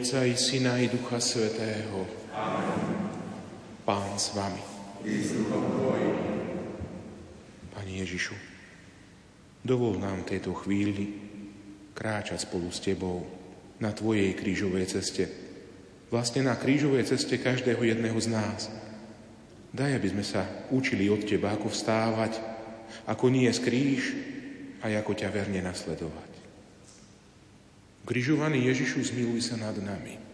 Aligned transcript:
Otca 0.00 0.24
i 0.24 0.32
Syna 0.32 0.80
i 0.80 0.88
Ducha 0.88 1.20
Svetého. 1.20 2.08
Amen. 2.32 2.80
Pán 3.84 4.16
s 4.16 4.32
vami. 4.32 4.64
Pani 7.68 7.92
Ježišu, 8.00 8.32
dovol 9.60 10.00
nám 10.00 10.24
tejto 10.24 10.56
chvíli 10.56 11.04
kráčať 11.92 12.48
spolu 12.48 12.72
s 12.72 12.80
Tebou 12.80 13.28
na 13.76 13.92
Tvojej 13.92 14.32
krížovej 14.40 14.88
ceste. 14.88 15.28
Vlastne 16.08 16.48
na 16.48 16.56
krížovej 16.56 17.04
ceste 17.04 17.36
každého 17.36 17.84
jedného 17.84 18.16
z 18.16 18.28
nás. 18.32 18.72
Daj, 19.68 20.00
aby 20.00 20.08
sme 20.16 20.24
sa 20.24 20.48
učili 20.72 21.12
od 21.12 21.28
Teba, 21.28 21.52
ako 21.52 21.68
vstávať, 21.68 22.40
ako 23.04 23.28
nie 23.28 23.52
kríž 23.52 24.16
a 24.80 24.88
ako 24.96 25.12
ťa 25.12 25.28
verne 25.28 25.60
nasledovať. 25.60 26.29
Križovaný 28.10 28.66
Ježišu, 28.66 29.06
zmiluj 29.06 29.38
sa 29.38 29.54
nad 29.54 29.78
nami. 29.78 30.29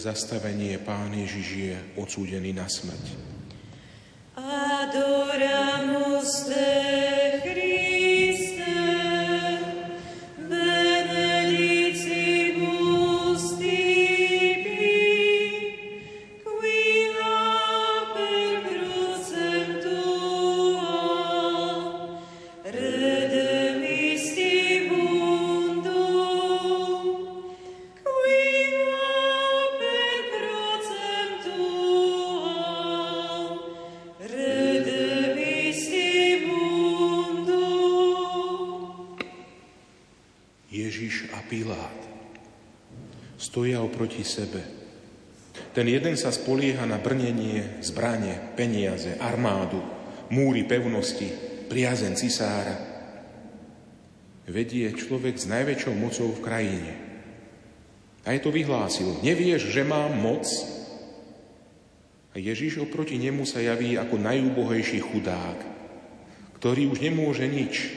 Zastavenie 0.00 0.80
Pán 0.80 1.12
Ježiš 1.12 1.46
je 1.52 1.76
odsúdený 2.00 2.56
na 2.56 2.64
smrť. 2.64 3.29
Ten 45.80 45.88
jeden 45.88 46.12
sa 46.12 46.28
spolieha 46.28 46.84
na 46.84 47.00
brnenie, 47.00 47.80
zbranie, 47.80 48.36
peniaze, 48.52 49.16
armádu, 49.16 49.80
múry 50.28 50.68
pevnosti, 50.68 51.32
priazen 51.72 52.20
cisára. 52.20 52.76
Vedie 54.44 54.92
človek 54.92 55.40
s 55.40 55.48
najväčšou 55.48 55.94
mocou 55.96 56.36
v 56.36 56.44
krajine. 56.44 56.92
A 58.28 58.36
je 58.36 58.44
to 58.44 58.52
vyhlásil. 58.52 59.24
Nevieš, 59.24 59.72
že 59.72 59.80
mám 59.80 60.12
moc? 60.20 60.44
A 62.30 62.36
Ježiš 62.36 62.84
oproti 62.84 63.16
nemu 63.16 63.48
sa 63.48 63.64
javí 63.64 63.96
ako 63.96 64.20
najúbohejší 64.20 65.00
chudák, 65.00 65.64
ktorý 66.60 66.92
už 66.92 67.00
nemôže 67.00 67.48
nič, 67.48 67.88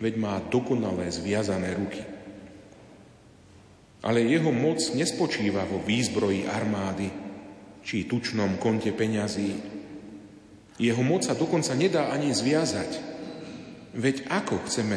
veď 0.00 0.16
má 0.16 0.40
dokonalé 0.48 1.12
zviazané 1.12 1.76
ruky. 1.76 2.00
Ale 4.08 4.24
jeho 4.24 4.48
moc 4.48 4.80
nespočíva 4.96 5.68
vo 5.68 5.84
výzbroji 5.84 6.48
armády 6.48 7.12
či 7.84 8.08
tučnom 8.08 8.56
konte 8.56 8.88
peňazí. 8.96 9.52
Jeho 10.80 11.02
moc 11.04 11.28
sa 11.28 11.36
dokonca 11.36 11.76
nedá 11.76 12.08
ani 12.08 12.32
zviazať. 12.32 12.90
Veď 13.92 14.32
ako 14.32 14.64
chceme 14.64 14.96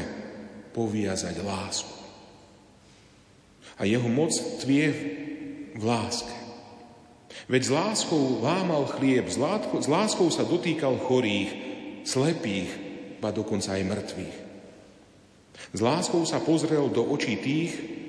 poviazať 0.71 1.35
lásku? 1.43 1.95
A 3.75 3.83
jeho 3.83 4.07
moc 4.07 4.31
tvie 4.63 4.87
v 5.75 5.83
láske. 5.83 6.35
Veď 7.51 7.61
s 7.67 7.71
láskou 7.71 8.39
lámal 8.39 8.87
chlieb, 8.95 9.27
s 9.27 9.35
láskou, 9.35 9.79
s 9.81 9.87
láskou 9.91 10.27
sa 10.31 10.47
dotýkal 10.47 10.99
chorých, 11.03 11.51
slepých, 12.07 12.71
ba 13.19 13.35
dokonca 13.35 13.75
aj 13.75 13.83
mŕtvych. 13.87 14.37
S 15.75 15.79
láskou 15.79 16.23
sa 16.23 16.39
pozrel 16.39 16.87
do 16.91 17.03
očí 17.07 17.35
tých, 17.39 18.00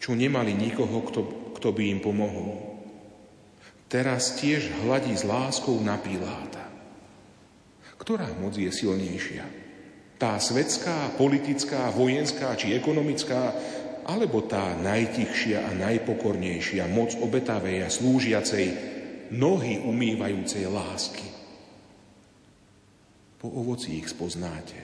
čo 0.00 0.12
nemali 0.12 0.52
nikoho, 0.52 1.02
kto, 1.06 1.20
kto 1.56 1.68
by 1.72 1.82
im 1.96 2.00
pomohol. 2.04 2.76
Teraz 3.86 4.34
tiež 4.36 4.82
hladí 4.82 5.14
s 5.14 5.22
láskou 5.22 5.78
na 5.78 5.94
Piláta. 5.94 6.66
Ktorá 7.96 8.26
moc 8.38 8.58
je 8.58 8.70
silnejšia? 8.70 9.46
Tá 10.16 10.38
svetská, 10.38 11.14
politická, 11.18 11.90
vojenská 11.92 12.54
či 12.54 12.74
ekonomická, 12.74 13.52
alebo 14.06 14.46
tá 14.46 14.78
najtichšia 14.78 15.66
a 15.66 15.70
najpokornejšia 15.74 16.86
moc 16.86 17.18
obetavej 17.18 17.82
a 17.82 17.88
slúžiacej, 17.90 18.66
nohy 19.34 19.82
umývajúcej 19.82 20.70
lásky? 20.70 21.26
Po 23.42 23.50
ovoci 23.50 23.98
ich 23.98 24.06
spoznáte. 24.06 24.78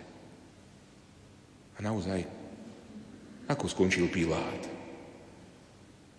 A 1.74 1.78
naozaj, 1.80 2.26
ako 3.46 3.64
skončil 3.70 4.10
Pilát? 4.10 4.81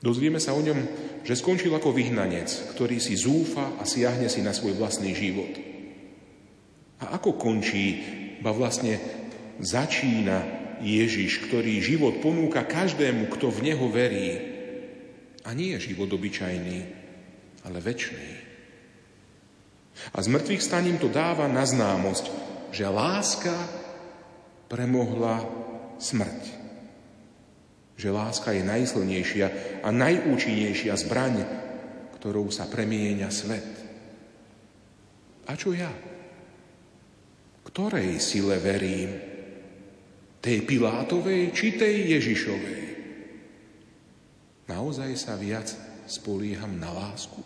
Dozvieme 0.03 0.43
sa 0.43 0.51
o 0.51 0.59
ňom, 0.59 0.83
že 1.23 1.39
skončil 1.39 1.71
ako 1.71 1.95
vyhnanec, 1.95 2.75
ktorý 2.75 2.99
si 2.99 3.15
zúfa 3.15 3.79
a 3.79 3.87
siahne 3.87 4.27
si 4.27 4.43
na 4.43 4.51
svoj 4.51 4.75
vlastný 4.75 5.15
život. 5.15 5.55
A 6.99 7.15
ako 7.15 7.39
končí, 7.39 8.03
ba 8.43 8.51
vlastne 8.51 8.99
začína 9.63 10.43
Ježiš, 10.83 11.47
ktorý 11.47 11.79
život 11.79 12.19
ponúka 12.19 12.67
každému, 12.67 13.31
kto 13.31 13.47
v 13.47 13.71
Neho 13.71 13.87
verí. 13.87 14.29
A 15.47 15.55
nie 15.55 15.71
je 15.79 15.95
život 15.95 16.11
obyčajný, 16.11 16.77
ale 17.63 17.79
väčší. 17.79 18.27
A 20.11 20.19
z 20.19 20.27
mŕtvych 20.27 20.59
staním 20.59 20.99
to 20.99 21.07
dáva 21.07 21.47
na 21.47 21.63
známosť, 21.63 22.25
že 22.75 22.83
láska 22.91 23.55
premohla 24.67 25.47
smrť 25.95 26.52
že 28.03 28.11
láska 28.11 28.51
je 28.51 28.67
najsilnejšia 28.67 29.47
a 29.79 29.87
najúčinnejšia 29.87 30.91
zbraň, 31.07 31.47
ktorou 32.19 32.51
sa 32.51 32.67
premieňa 32.67 33.29
svet. 33.31 33.71
A 35.47 35.55
čo 35.55 35.71
ja? 35.71 35.87
Ktorej 37.63 38.19
sile 38.19 38.59
verím? 38.59 39.15
Tej 40.43 40.67
Pilátovej 40.67 41.55
či 41.55 41.79
tej 41.79 42.19
Ježišovej? 42.19 42.83
Naozaj 44.67 45.11
sa 45.15 45.39
viac 45.39 45.71
spolieham 46.03 46.75
na 46.75 46.91
lásku? 46.91 47.39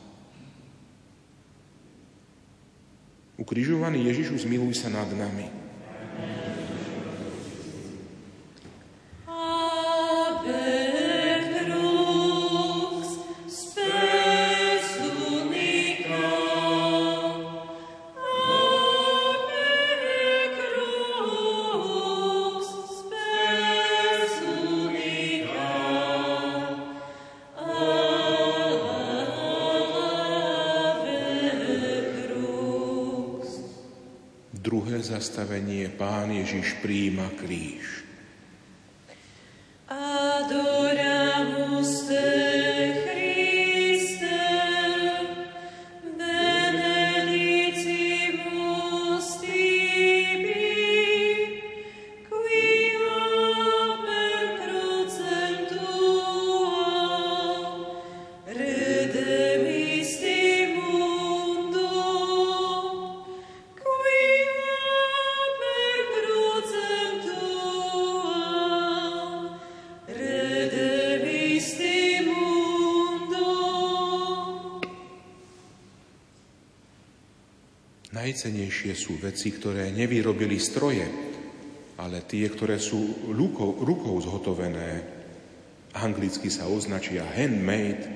Ukrižovaný 3.38 4.10
Ježišu, 4.10 4.42
zmiluj 4.42 4.82
sa 4.82 4.90
nad 4.90 5.06
nami. 5.14 5.46
Zastavenie 35.08 35.88
Pán 35.96 36.30
Ježiš 36.36 36.78
príjima 36.84 37.32
kríž. 37.40 38.04
Najcenejšie 78.88 79.04
sú 79.04 79.20
veci, 79.20 79.52
ktoré 79.52 79.92
nevyrobili 79.92 80.56
stroje, 80.64 81.04
ale 82.00 82.24
tie, 82.24 82.48
ktoré 82.48 82.80
sú 82.80 83.28
rukou, 83.36 83.84
rukou 83.84 84.16
zhotovené. 84.24 85.04
Anglicky 85.92 86.48
sa 86.48 86.72
označia 86.72 87.28
handmade. 87.36 88.08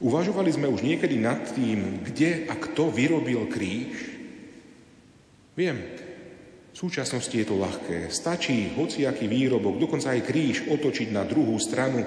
Uvažovali 0.00 0.48
sme 0.48 0.64
už 0.64 0.80
niekedy 0.80 1.20
nad 1.20 1.44
tým, 1.52 2.00
kde 2.00 2.48
a 2.48 2.56
kto 2.56 2.88
vyrobil 2.88 3.52
kríž? 3.52 4.16
Viem, 5.52 5.76
v 6.72 6.76
súčasnosti 6.80 7.36
je 7.36 7.44
to 7.44 7.60
ľahké. 7.60 8.08
Stačí 8.08 8.72
hociaký 8.72 9.28
výrobok, 9.28 9.76
dokonca 9.76 10.16
aj 10.16 10.24
kríž 10.24 10.72
otočiť 10.72 11.12
na 11.12 11.28
druhú 11.28 11.60
stranu 11.60 12.00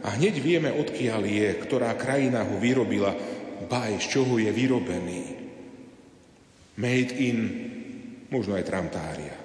a 0.00 0.08
hneď 0.16 0.40
vieme, 0.40 0.72
odkiaľ 0.72 1.20
je, 1.28 1.48
ktorá 1.68 1.92
krajina 2.00 2.48
ho 2.48 2.56
vyrobila, 2.56 3.12
ba 3.68 3.92
z 3.92 4.08
čoho 4.08 4.40
je 4.40 4.48
vyrobený. 4.48 5.43
Made 6.74 7.14
in, 7.14 7.38
možno 8.34 8.58
aj 8.58 8.66
Tramtária. 8.66 9.36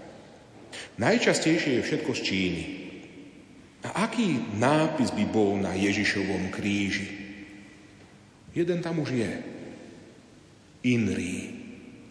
Najčastejšie 0.97 1.79
je 1.79 1.85
všetko 1.85 2.11
z 2.17 2.21
Číny. 2.25 2.63
A 3.85 4.09
aký 4.09 4.59
nápis 4.59 5.15
by 5.15 5.25
bol 5.29 5.55
na 5.55 5.71
Ježišovom 5.77 6.51
kríži? 6.51 7.07
Jeden 8.51 8.83
tam 8.83 8.99
už 8.99 9.15
je. 9.15 9.31
Inri, 10.83 11.55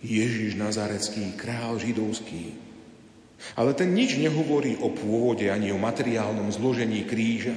Ježiš 0.01 0.57
Nazarecký, 0.57 1.35
král 1.37 1.77
židovský. 1.77 2.55
Ale 3.55 3.75
ten 3.75 3.93
nič 3.95 4.17
nehovorí 4.19 4.79
o 4.81 4.91
pôvode 4.91 5.47
ani 5.51 5.75
o 5.75 5.79
materiálnom 5.79 6.49
zložení 6.51 7.05
kríža. 7.07 7.55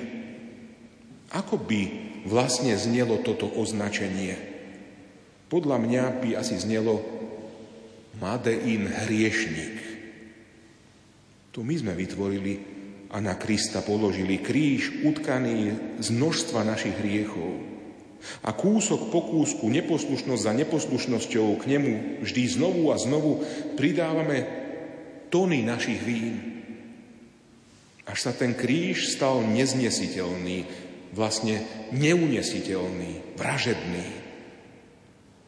Ako 1.32 1.62
by 1.62 1.82
vlastne 2.28 2.76
znelo 2.76 3.22
toto 3.24 3.48
označenie? 3.48 4.36
Podľa 5.48 5.78
mňa 5.80 6.04
by 6.22 6.30
asi 6.36 6.60
znelo 6.60 7.21
in 8.54 8.86
hriešnik. 8.86 9.76
To 11.52 11.66
my 11.66 11.74
sme 11.74 11.98
vytvorili 11.98 12.54
a 13.12 13.20
na 13.20 13.36
Krista 13.36 13.84
položili 13.84 14.40
kríž 14.40 15.04
utkaný 15.04 15.74
z 16.00 16.08
množstva 16.14 16.64
našich 16.64 16.96
hriechov. 17.02 17.60
A 18.46 18.54
kúsok 18.54 19.10
po 19.10 19.26
kúsku, 19.26 19.66
neposlušnosť 19.68 20.46
za 20.46 20.54
neposlušnosťou 20.54 21.48
k 21.58 21.64
nemu 21.66 21.94
vždy 22.22 22.44
znovu 22.54 22.94
a 22.94 23.02
znovu 23.02 23.42
pridávame 23.74 24.46
tony 25.34 25.66
našich 25.66 26.00
vín. 26.06 26.38
Až 28.06 28.30
sa 28.30 28.32
ten 28.38 28.54
kríž 28.54 29.18
stal 29.18 29.42
neznesiteľný, 29.42 30.70
vlastne 31.18 31.66
neunesiteľný, 31.92 33.36
vražedný. 33.36 34.08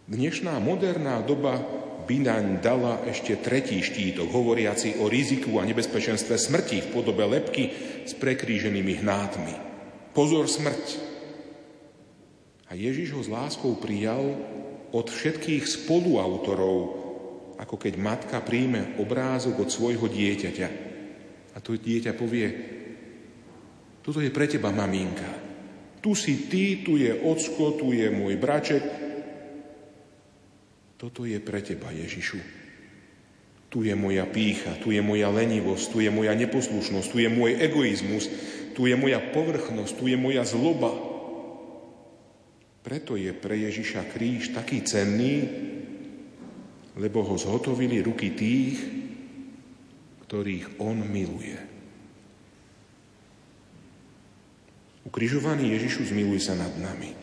Dnešná 0.09 0.57
moderná 0.59 1.21
doba 1.23 1.61
by 2.03 2.17
naň 2.19 2.45
dala 2.59 2.99
ešte 3.07 3.39
tretí 3.39 3.79
štítok, 3.79 4.27
hovoriaci 4.27 4.99
o 4.99 5.07
riziku 5.07 5.57
a 5.59 5.67
nebezpečenstve 5.67 6.35
smrti 6.35 6.83
v 6.83 6.91
podobe 6.91 7.23
lepky 7.23 7.71
s 8.03 8.11
prekríženými 8.19 8.99
hnátmi. 8.99 9.55
Pozor 10.11 10.51
smrť! 10.51 10.85
A 12.69 12.75
Ježiš 12.75 13.13
ho 13.15 13.21
s 13.23 13.29
láskou 13.31 13.79
prijal 13.79 14.35
od 14.93 15.07
všetkých 15.09 15.63
spoluautorov, 15.65 16.77
ako 17.57 17.75
keď 17.77 17.93
matka 17.97 18.37
príjme 18.41 18.97
obrázok 18.99 19.65
od 19.65 19.69
svojho 19.69 20.05
dieťaťa. 20.09 20.67
A 21.53 21.57
to 21.61 21.77
dieťa 21.77 22.17
povie, 22.17 22.47
toto 24.03 24.19
je 24.19 24.33
pre 24.33 24.51
teba, 24.51 24.73
maminka. 24.73 25.31
Tu 26.03 26.11
si 26.17 26.51
ty, 26.51 26.83
tu 26.83 26.99
je 26.99 27.13
ocko, 27.13 27.79
tu 27.79 27.95
je 27.95 28.11
môj 28.11 28.35
braček, 28.35 28.83
toto 31.03 31.27
je 31.27 31.35
pre 31.43 31.59
teba, 31.59 31.91
Ježišu. 31.91 32.39
Tu 33.67 33.91
je 33.91 33.91
moja 33.91 34.23
pícha, 34.23 34.79
tu 34.79 34.95
je 34.95 35.03
moja 35.03 35.27
lenivosť, 35.27 35.91
tu 35.91 35.99
je 35.99 36.07
moja 36.07 36.31
neposlušnosť, 36.31 37.11
tu 37.11 37.19
je 37.19 37.27
môj 37.27 37.59
egoizmus, 37.59 38.31
tu 38.71 38.87
je 38.87 38.95
moja 38.95 39.19
povrchnosť, 39.19 39.99
tu 39.99 40.07
je 40.07 40.15
moja 40.15 40.47
zloba. 40.47 40.95
Preto 42.87 43.19
je 43.19 43.35
pre 43.35 43.59
Ježiša 43.67 44.15
kríž 44.15 44.55
taký 44.55 44.79
cenný, 44.87 45.43
lebo 46.95 47.19
ho 47.27 47.35
zhotovili 47.35 47.99
ruky 47.99 48.31
tých, 48.31 48.79
ktorých 50.23 50.79
on 50.79 51.03
miluje. 51.03 51.59
Ukrižovaný 55.03 55.75
Ježišu, 55.75 56.15
zmiluj 56.15 56.47
sa 56.47 56.55
nad 56.55 56.71
nami. 56.79 57.22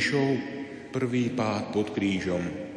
Ježišov 0.00 0.32
prvý 0.96 1.28
pád 1.28 1.76
pod 1.76 1.92
krížom 1.92 2.69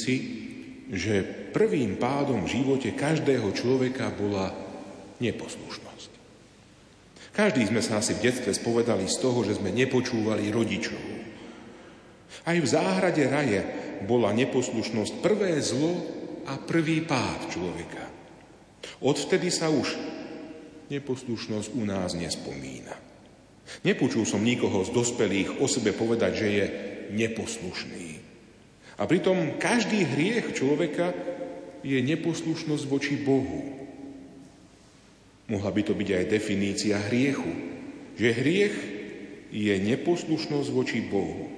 si, 0.00 0.16
že 0.88 1.22
prvým 1.52 2.00
pádom 2.00 2.48
v 2.48 2.56
živote 2.56 2.96
každého 2.96 3.52
človeka 3.52 4.08
bola 4.16 4.50
neposlušnosť. 5.20 6.10
Každý 7.30 7.62
sme 7.68 7.84
sa 7.84 8.02
asi 8.02 8.18
v 8.18 8.26
detstve 8.26 8.50
spovedali 8.50 9.06
z 9.06 9.16
toho, 9.22 9.46
že 9.46 9.60
sme 9.60 9.70
nepočúvali 9.70 10.50
rodičov. 10.50 11.04
Aj 12.48 12.56
v 12.56 12.66
záhrade 12.66 13.22
raje 13.28 13.60
bola 14.08 14.32
neposlušnosť 14.32 15.20
prvé 15.20 15.60
zlo 15.60 15.92
a 16.48 16.56
prvý 16.58 17.04
pád 17.04 17.40
človeka. 17.52 18.04
Odvtedy 19.04 19.52
sa 19.52 19.68
už 19.70 19.94
neposlušnosť 20.90 21.68
u 21.78 21.82
nás 21.86 22.16
nespomína. 22.18 22.96
Nepočul 23.86 24.26
som 24.26 24.42
nikoho 24.42 24.82
z 24.82 24.90
dospelých 24.90 25.62
o 25.62 25.66
sebe 25.70 25.94
povedať, 25.94 26.32
že 26.34 26.48
je 26.50 26.64
neposlušný. 27.14 28.29
A 29.00 29.08
pritom 29.08 29.56
každý 29.56 30.04
hriech 30.04 30.52
človeka 30.52 31.16
je 31.80 31.96
neposlušnosť 32.04 32.84
voči 32.84 33.16
Bohu. 33.16 33.80
Mohla 35.48 35.70
by 35.72 35.82
to 35.88 35.96
byť 35.96 36.08
aj 36.20 36.24
definícia 36.28 37.00
hriechu, 37.08 37.48
že 38.20 38.36
hriech 38.36 38.76
je 39.50 39.74
neposlušnosť 39.80 40.68
voči 40.70 41.00
Bohu. 41.00 41.48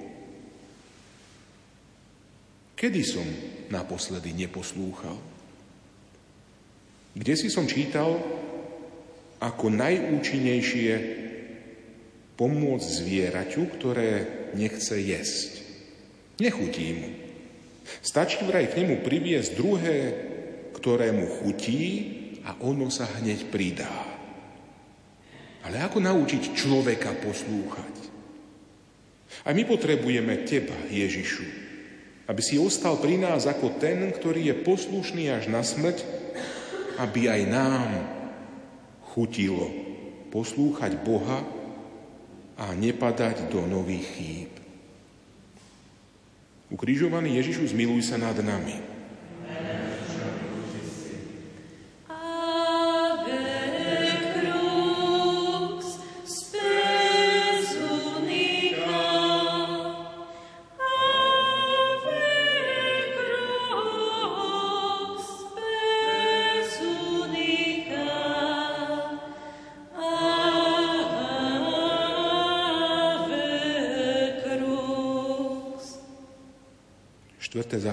Kedy 2.79 3.01
som 3.03 3.27
naposledy 3.69 4.31
neposlúchal? 4.31 5.19
Kde 7.13 7.33
si 7.37 7.51
som 7.51 7.67
čítal, 7.69 8.17
ako 9.43 9.65
najúčinnejšie 9.67 10.91
pomôcť 12.39 12.87
zvieraťu, 12.87 13.61
ktoré 13.77 14.11
nechce 14.55 14.95
jesť. 14.95 15.51
Nechutí 16.39 16.87
mu. 16.97 17.22
Stačí 17.83 18.43
vraj 18.47 18.71
k 18.71 18.83
nemu 18.83 19.03
priviesť 19.03 19.49
druhé, 19.55 19.97
ktorému 20.75 21.39
chutí 21.39 21.81
a 22.43 22.59
ono 22.63 22.91
sa 22.91 23.07
hneď 23.19 23.47
pridá. 23.47 23.95
Ale 25.63 25.79
ako 25.79 26.03
naučiť 26.03 26.55
človeka 26.55 27.15
poslúchať? 27.23 27.95
A 29.47 29.55
my 29.55 29.63
potrebujeme 29.63 30.43
teba, 30.43 30.75
Ježišu, 30.91 31.47
aby 32.27 32.41
si 32.43 32.55
ostal 32.59 32.99
pri 32.99 33.19
nás 33.19 33.47
ako 33.47 33.79
ten, 33.79 34.11
ktorý 34.11 34.51
je 34.51 34.55
poslušný 34.63 35.31
až 35.31 35.51
na 35.51 35.63
smrť, 35.63 36.03
aby 36.99 37.31
aj 37.31 37.41
nám 37.47 37.89
chutilo 39.11 39.67
poslúchať 40.31 40.99
Boha 41.01 41.41
a 42.57 42.65
nepadať 42.73 43.49
do 43.49 43.65
nových 43.65 44.07
chýb. 44.15 44.62
Ukrižovaný 46.73 47.37
Ježišu, 47.37 47.69
zmiluj 47.69 48.09
sa 48.09 48.17
nad 48.17 48.33
nami. 48.41 48.92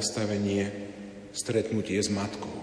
Zastavenie, 0.01 0.73
stretnutie 1.33 2.01
s 2.01 2.09
matkou. 2.09 2.60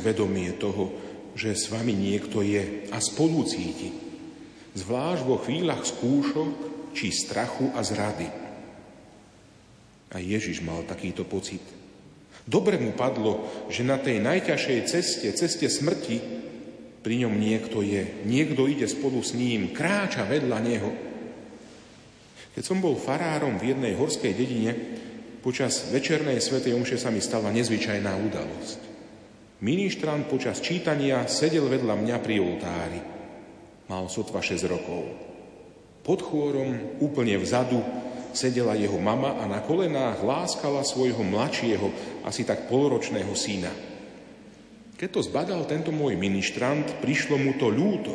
Vedomie 0.00 0.54
toho, 0.56 0.90
že 1.38 1.54
s 1.54 1.70
vami 1.70 1.94
niekto 1.94 2.42
je 2.42 2.90
a 2.90 2.98
spolu 2.98 3.46
cíti, 3.46 3.94
zvlášť 4.74 5.22
vo 5.22 5.36
chvíľach 5.38 5.84
skúšok 5.86 6.50
či 6.96 7.14
strachu 7.14 7.70
a 7.76 7.84
zrady. 7.84 8.28
A 10.08 10.16
Ježiš 10.18 10.64
mal 10.64 10.88
takýto 10.88 11.22
pocit. 11.28 11.62
Dobre 12.48 12.80
mu 12.80 12.96
padlo, 12.96 13.44
že 13.68 13.84
na 13.84 14.00
tej 14.00 14.24
najťažšej 14.24 14.78
ceste, 14.88 15.28
ceste 15.36 15.68
smrti, 15.68 16.40
pri 17.04 17.14
ňom 17.28 17.36
niekto 17.36 17.84
je, 17.84 18.24
niekto 18.24 18.64
ide 18.66 18.88
spolu 18.88 19.20
s 19.20 19.36
ním, 19.36 19.76
kráča 19.76 20.24
vedľa 20.24 20.58
neho. 20.64 20.90
Keď 22.56 22.62
som 22.64 22.80
bol 22.80 22.96
farárom 22.96 23.60
v 23.60 23.76
jednej 23.76 23.94
horskej 23.94 24.32
dedine, 24.32 24.72
Počas 25.38 25.94
večernej 25.94 26.42
svetej 26.42 26.74
omše 26.74 26.98
sa 26.98 27.14
mi 27.14 27.22
stala 27.22 27.54
nezvyčajná 27.54 28.10
udalosť. 28.10 28.80
Ministrant 29.58 30.30
počas 30.30 30.62
čítania 30.62 31.26
sedel 31.26 31.66
vedľa 31.66 31.98
mňa 31.98 32.16
pri 32.22 32.34
oltári. 32.38 33.00
Mal 33.90 34.06
sotva 34.06 34.38
6 34.38 34.54
rokov. 34.70 35.02
Pod 36.06 36.22
chôrom, 36.22 37.02
úplne 37.02 37.34
vzadu, 37.42 37.82
sedela 38.30 38.78
jeho 38.78 39.02
mama 39.02 39.34
a 39.34 39.50
na 39.50 39.58
kolenách 39.58 40.22
láskala 40.22 40.86
svojho 40.86 41.26
mladšieho, 41.26 41.90
asi 42.22 42.46
tak 42.46 42.70
poloročného 42.70 43.34
syna. 43.34 43.74
Keď 44.94 45.08
to 45.10 45.26
zbadal 45.26 45.66
tento 45.66 45.90
môj 45.90 46.14
ministrant, 46.14 46.86
prišlo 47.02 47.34
mu 47.34 47.58
to 47.58 47.66
ľúto 47.66 48.14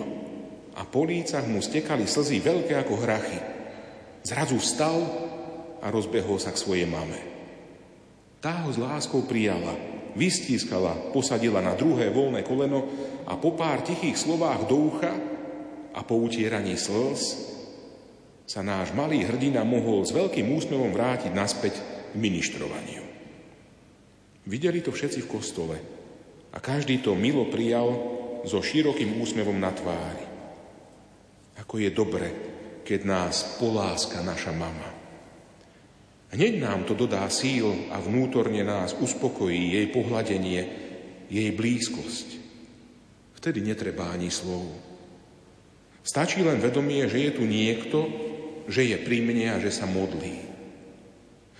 a 0.79 0.87
po 0.87 1.03
lícach 1.03 1.43
mu 1.43 1.59
stekali 1.59 2.07
slzy 2.07 2.39
veľké 2.39 2.79
ako 2.87 2.95
hrachy. 3.03 3.39
Zrazu 4.23 4.55
vstal 4.63 4.99
a 5.83 5.91
rozbehol 5.91 6.39
sa 6.39 6.55
k 6.55 6.61
svojej 6.63 6.87
mame. 6.87 7.19
Tá 8.39 8.63
ho 8.63 8.71
s 8.71 8.79
láskou 8.79 9.27
prijala, 9.27 9.92
vystískala, 10.13 11.13
posadila 11.13 11.59
na 11.59 11.73
druhé 11.73 12.13
voľné 12.13 12.45
koleno 12.45 12.85
a 13.25 13.37
po 13.37 13.57
pár 13.57 13.81
tichých 13.81 14.17
slovách 14.17 14.69
do 14.69 14.93
ucha 14.93 15.13
a 15.93 16.01
po 16.05 16.21
utieraní 16.21 16.77
slz 16.77 17.21
sa 18.43 18.61
náš 18.61 18.91
malý 18.93 19.25
hrdina 19.25 19.65
mohol 19.65 20.05
s 20.05 20.11
veľkým 20.13 20.51
úsmevom 20.53 20.93
vrátiť 20.93 21.31
naspäť 21.33 21.73
k 22.13 22.15
ministrovaniu. 22.19 23.03
Videli 24.45 24.83
to 24.83 24.91
všetci 24.91 25.23
v 25.23 25.31
kostole 25.31 25.77
a 26.53 26.57
každý 26.61 27.01
to 27.01 27.17
milo 27.17 27.49
prijal 27.49 27.89
so 28.45 28.59
širokým 28.61 29.17
úsmevom 29.17 29.57
na 29.57 29.71
tvári. 29.71 30.25
Ako 31.57 31.81
je 31.81 31.89
dobre, 31.89 32.27
keď 32.83 32.99
nás 33.07 33.57
poláska 33.57 34.21
naša 34.21 34.51
mama. 34.53 34.92
Hneď 36.33 36.65
nám 36.65 36.81
to 36.89 36.97
dodá 36.97 37.29
síl 37.29 37.69
a 37.93 38.01
vnútorne 38.01 38.65
nás 38.65 38.97
uspokojí 38.97 39.77
jej 39.77 39.87
pohľadenie, 39.93 40.61
jej 41.29 41.49
blízkosť. 41.53 42.27
Vtedy 43.37 43.61
netreba 43.61 44.09
ani 44.09 44.33
slov. 44.33 44.65
Stačí 46.01 46.41
len 46.41 46.57
vedomie, 46.57 47.05
že 47.05 47.29
je 47.29 47.31
tu 47.37 47.45
niekto, 47.45 48.09
že 48.65 48.81
je 48.81 48.97
pri 48.97 49.21
mne 49.21 49.53
a 49.53 49.61
že 49.61 49.69
sa 49.69 49.85
modlí. 49.85 50.49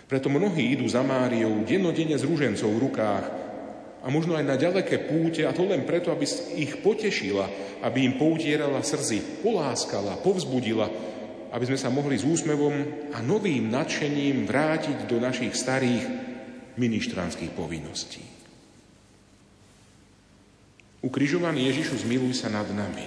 Preto 0.10 0.34
mnohí 0.34 0.74
idú 0.74 0.90
za 0.90 1.06
Máriou 1.06 1.62
dennodenne 1.62 2.18
s 2.18 2.26
rúžencov 2.26 2.70
v 2.74 2.84
rukách 2.90 3.26
a 4.04 4.08
možno 4.10 4.34
aj 4.34 4.46
na 4.46 4.58
ďaleké 4.58 5.06
púte 5.06 5.46
a 5.46 5.54
to 5.54 5.70
len 5.70 5.86
preto, 5.86 6.10
aby 6.10 6.26
ich 6.58 6.82
potešila, 6.82 7.78
aby 7.86 8.10
im 8.10 8.18
poutierala 8.18 8.82
srdci, 8.82 9.46
poláskala, 9.46 10.18
povzbudila, 10.20 11.13
aby 11.54 11.64
sme 11.70 11.78
sa 11.78 11.94
mohli 11.94 12.18
s 12.18 12.26
úsmevom 12.26 12.74
a 13.14 13.22
novým 13.22 13.70
nadšením 13.70 14.50
vrátiť 14.50 15.06
do 15.06 15.22
našich 15.22 15.54
starých 15.54 16.02
ministránskych 16.82 17.54
povinností. 17.54 18.26
Ukrižovaný 21.06 21.70
Ježišu, 21.70 22.02
zmiluj 22.02 22.42
sa 22.42 22.50
nad 22.50 22.66
nami. 22.74 23.06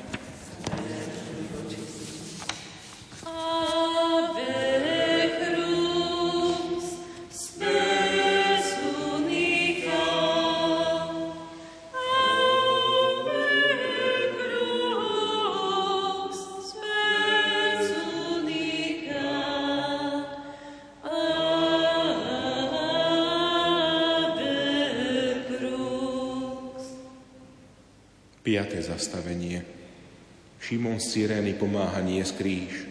Piaté 28.47 28.79
zastavenie. 28.79 29.67
Šimon 30.63 31.03
z 31.03 31.19
Cyrény 31.19 31.59
pomáha 31.59 31.99
niesť 31.99 32.39
kríž. 32.39 32.86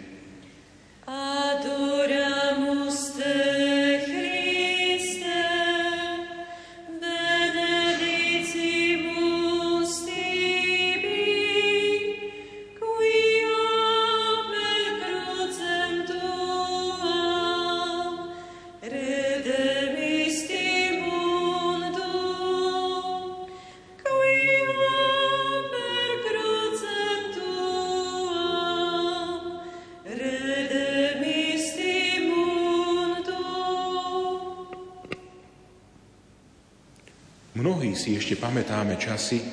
Pamätáme 38.55 38.95
časy, 38.95 39.43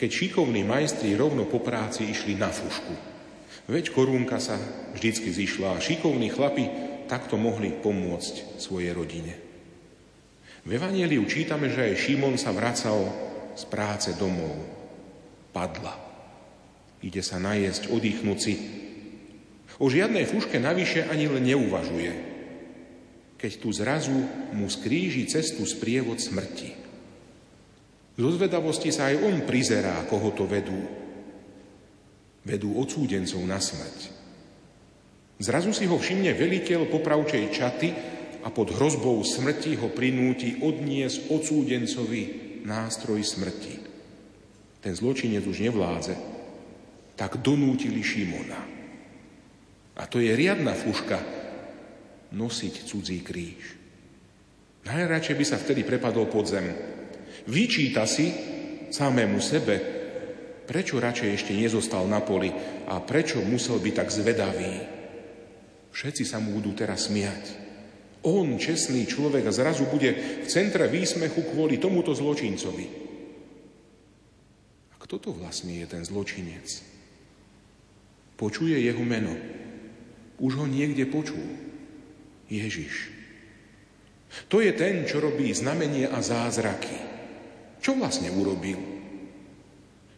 keď 0.00 0.08
šikovní 0.08 0.64
majstri 0.64 1.12
rovno 1.20 1.44
po 1.44 1.60
práci 1.60 2.08
išli 2.08 2.32
na 2.32 2.48
fušku. 2.48 2.96
Veď 3.68 3.92
korúnka 3.92 4.40
sa 4.40 4.56
vždycky 4.96 5.28
zišla 5.28 5.76
a 5.76 5.82
šikovní 5.84 6.32
chlapi 6.32 6.64
takto 7.12 7.36
mohli 7.36 7.76
pomôcť 7.76 8.56
svojej 8.56 8.96
rodine. 8.96 9.36
V 10.64 10.70
Evangeliu 10.72 11.28
čítame, 11.28 11.68
že 11.68 11.92
aj 11.92 12.00
Šimon 12.08 12.40
sa 12.40 12.56
vracal 12.56 13.04
z 13.52 13.68
práce 13.68 14.16
domov. 14.16 14.56
Padla. 15.52 15.92
Ide 17.04 17.20
sa 17.20 17.36
najesť, 17.36 17.92
oddychnúť 17.92 18.38
si. 18.40 18.54
O 19.76 19.92
žiadnej 19.92 20.24
fuške 20.24 20.56
navyše 20.56 21.04
ani 21.04 21.28
len 21.28 21.44
neuvažuje. 21.52 22.32
keď 23.36 23.52
tu 23.60 23.68
zrazu 23.76 24.24
mu 24.56 24.70
skríži 24.72 25.28
cestu 25.28 25.68
sprievod 25.68 26.16
smrti. 26.16 26.81
Zo 28.12 28.28
zvedavosti 28.28 28.92
sa 28.92 29.08
aj 29.08 29.24
on 29.24 29.36
prizerá, 29.48 30.04
koho 30.04 30.36
to 30.36 30.44
vedú. 30.44 30.76
Vedú 32.44 32.76
odsúdencov 32.76 33.40
na 33.48 33.56
smrť. 33.56 33.98
Zrazu 35.40 35.72
si 35.72 35.88
ho 35.88 35.96
všimne 35.96 36.36
veliteľ 36.36 36.92
popravčej 36.92 37.44
čaty 37.50 37.88
a 38.42 38.50
pod 38.50 38.74
hrozbou 38.74 39.22
smrti 39.22 39.78
ho 39.80 39.88
prinúti 39.90 40.60
odniesť 40.60 41.32
odsúdencovi 41.32 42.22
nástroj 42.66 43.22
smrti. 43.22 43.74
Ten 44.82 44.92
zločinec 44.92 45.46
už 45.46 45.62
nevládze, 45.62 46.14
tak 47.14 47.38
donútili 47.38 48.02
Šimona. 48.02 48.60
A 49.98 50.02
to 50.10 50.18
je 50.18 50.34
riadna 50.34 50.74
fuška 50.74 51.22
nosiť 52.34 52.74
cudzí 52.88 53.22
kríž. 53.22 53.78
Najradšej 54.82 55.36
by 55.38 55.44
sa 55.46 55.60
vtedy 55.62 55.86
prepadol 55.86 56.26
pod 56.26 56.50
zem, 56.50 56.66
Vyčíta 57.46 58.06
si 58.06 58.30
samému 58.92 59.42
sebe, 59.42 59.74
prečo 60.68 61.02
radšej 61.02 61.30
ešte 61.34 61.52
nezostal 61.56 62.06
na 62.06 62.22
poli 62.22 62.52
a 62.86 63.02
prečo 63.02 63.42
musel 63.42 63.82
byť 63.82 63.94
tak 63.94 64.08
zvedavý. 64.14 64.72
Všetci 65.92 66.24
sa 66.24 66.40
mu 66.40 66.56
budú 66.56 66.72
teraz 66.72 67.10
smiať. 67.10 67.60
On, 68.22 68.46
čestný 68.54 69.02
človek, 69.04 69.50
a 69.50 69.52
zrazu 69.52 69.90
bude 69.90 70.40
v 70.42 70.46
centre 70.46 70.86
výsmechu 70.86 71.42
kvôli 71.52 71.82
tomuto 71.82 72.14
zločincovi. 72.14 72.86
A 74.88 74.96
kto 75.02 75.18
to 75.18 75.30
vlastne 75.34 75.74
je 75.82 75.86
ten 75.90 76.06
zločinec? 76.06 76.70
Počuje 78.38 78.78
jeho 78.78 79.02
meno. 79.02 79.34
Už 80.38 80.62
ho 80.62 80.66
niekde 80.70 81.10
počul. 81.10 81.42
Ježiš. 82.46 83.10
To 84.48 84.62
je 84.62 84.72
ten, 84.72 85.04
čo 85.04 85.20
robí 85.20 85.52
znamenie 85.52 86.08
a 86.08 86.22
zázraky. 86.24 87.11
Čo 87.82 87.98
vlastne 87.98 88.30
urobil? 88.30 88.78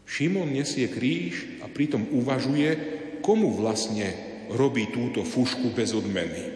Šimon 0.05 0.53
nesie 0.53 0.85
kríž 0.93 1.65
a 1.65 1.67
pritom 1.67 2.05
uvažuje, 2.13 2.77
komu 3.25 3.57
vlastne 3.57 4.13
robí 4.53 4.93
túto 4.93 5.25
fušku 5.25 5.73
bez 5.73 5.97
odmeny. 5.97 6.53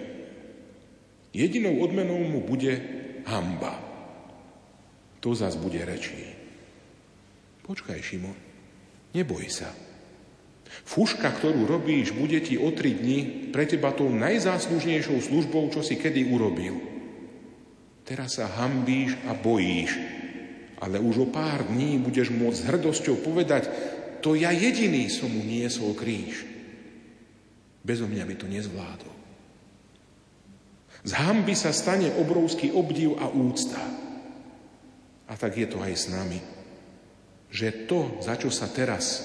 Jedinou 1.32 1.80
odmenou 1.80 2.20
mu 2.28 2.44
bude 2.44 2.76
hamba. 3.24 3.80
To 5.24 5.32
zas 5.32 5.56
bude 5.56 5.80
rečí. 5.80 6.28
Počkaj, 7.64 8.00
Šimon, 8.04 8.36
neboj 9.16 9.48
sa. 9.48 9.72
Fuška, 10.84 11.32
ktorú 11.32 11.64
robíš, 11.64 12.12
bude 12.12 12.40
ti 12.44 12.60
o 12.60 12.68
tri 12.72 12.92
dni 12.92 13.48
pre 13.48 13.64
teba 13.64 13.96
tou 13.96 14.12
najzáslužnejšou 14.12 15.24
službou, 15.24 15.72
čo 15.72 15.80
si 15.80 15.96
kedy 15.96 16.28
urobil. 16.28 16.76
Teraz 18.04 18.40
sa 18.40 18.48
hambíš 18.48 19.16
a 19.28 19.36
bojíš, 19.36 19.96
ale 20.78 21.02
už 21.02 21.26
o 21.26 21.28
pár 21.30 21.66
dní 21.66 21.98
budeš 21.98 22.30
môcť 22.30 22.58
s 22.58 22.66
hrdosťou 22.70 23.16
povedať, 23.22 23.66
to 24.22 24.34
ja 24.38 24.54
jediný 24.54 25.10
som 25.10 25.30
mu 25.30 25.42
niesol 25.42 25.94
kríž. 25.94 26.46
Bezo 27.82 28.06
mňa 28.06 28.24
by 28.26 28.34
to 28.34 28.46
nezvládol. 28.50 29.14
Z 31.06 31.12
hamby 31.14 31.54
sa 31.54 31.70
stane 31.70 32.10
obrovský 32.18 32.74
obdiv 32.74 33.14
a 33.22 33.30
úcta. 33.30 33.78
A 35.30 35.32
tak 35.38 35.54
je 35.54 35.66
to 35.70 35.78
aj 35.78 35.94
s 35.94 36.06
nami. 36.10 36.42
Že 37.48 37.86
to, 37.86 38.00
za 38.18 38.34
čo 38.34 38.50
sa 38.50 38.66
teraz 38.66 39.24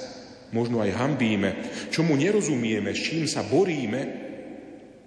možno 0.53 0.85
aj 0.85 0.93
hambíme, 0.93 1.49
čomu 1.89 2.13
nerozumieme, 2.13 2.93
s 2.93 3.01
čím 3.01 3.25
sa 3.25 3.41
boríme, 3.41 4.21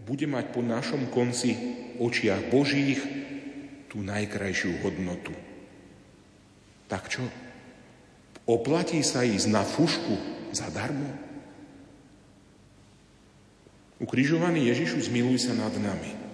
bude 0.02 0.26
mať 0.26 0.50
po 0.50 0.61
našom 0.62 1.11
konci 1.14 1.54
očiach 2.02 2.50
Božích 2.50 3.00
tú 3.87 4.02
najkrajšiu 4.02 4.82
hodnotu. 4.82 5.45
Tak 6.87 7.11
čo? 7.11 7.27
Oplatí 8.46 9.03
sa 9.03 9.27
ísť 9.27 9.49
na 9.51 9.66
fušku 9.66 10.14
zadarmo? 10.55 11.11
Ukrižovaný 13.99 14.70
Ježišu, 14.70 15.03
zmiluj 15.09 15.51
sa 15.51 15.53
nad 15.57 15.75
nami. 15.75 16.27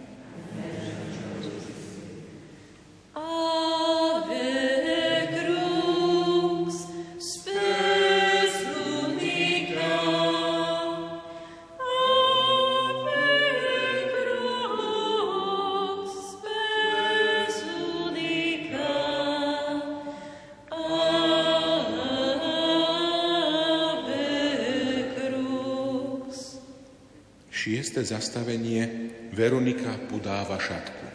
Šiesté 27.62 28.03
zastavenie 28.03 29.14
Veronika 29.31 29.94
podáva 30.11 30.59
šatku. 30.59 31.12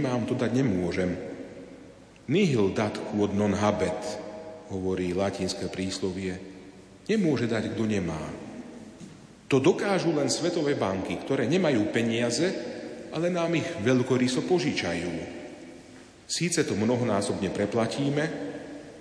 Nemám, 0.00 0.24
to 0.24 0.32
dať 0.32 0.56
nemôžem. 0.56 1.12
Nihil 2.32 2.72
dat 2.72 2.96
quod 3.12 3.36
non 3.36 3.52
habet, 3.52 4.00
hovorí 4.72 5.12
latinské 5.12 5.68
príslovie. 5.68 6.40
Nemôže 7.04 7.44
dať, 7.44 7.76
kto 7.76 7.84
nemá. 7.84 8.24
To 9.52 9.60
dokážu 9.60 10.16
len 10.16 10.32
svetové 10.32 10.72
banky, 10.72 11.20
ktoré 11.20 11.44
nemajú 11.44 11.92
peniaze, 11.92 12.48
ale 13.12 13.28
nám 13.28 13.52
ich 13.60 13.68
veľkoryso 13.84 14.48
požičajú. 14.48 15.12
Síce 16.24 16.62
to 16.62 16.78
mnohonásobne 16.78 17.50
preplatíme, 17.50 18.24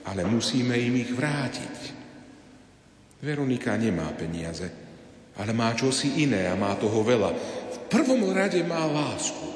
ale 0.09 0.21
musíme 0.25 0.73
im 0.73 0.99
ich 0.99 1.13
vrátiť. 1.13 1.77
Veronika 3.21 3.77
nemá 3.77 4.09
peniaze, 4.17 4.65
ale 5.38 5.53
má 5.53 5.69
čosi 5.77 6.25
iné 6.25 6.49
a 6.49 6.57
má 6.57 6.73
toho 6.81 7.05
veľa. 7.05 7.29
V 7.69 7.77
prvom 7.85 8.33
rade 8.33 8.57
má 8.65 8.89
lásku. 8.89 9.48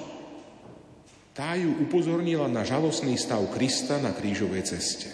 Tá 1.33 1.57
ju 1.57 1.73
upozornila 1.81 2.45
na 2.45 2.61
žalostný 2.61 3.17
stav 3.17 3.41
Krista 3.49 3.97
na 3.97 4.13
krížovej 4.13 4.69
ceste. 4.69 5.09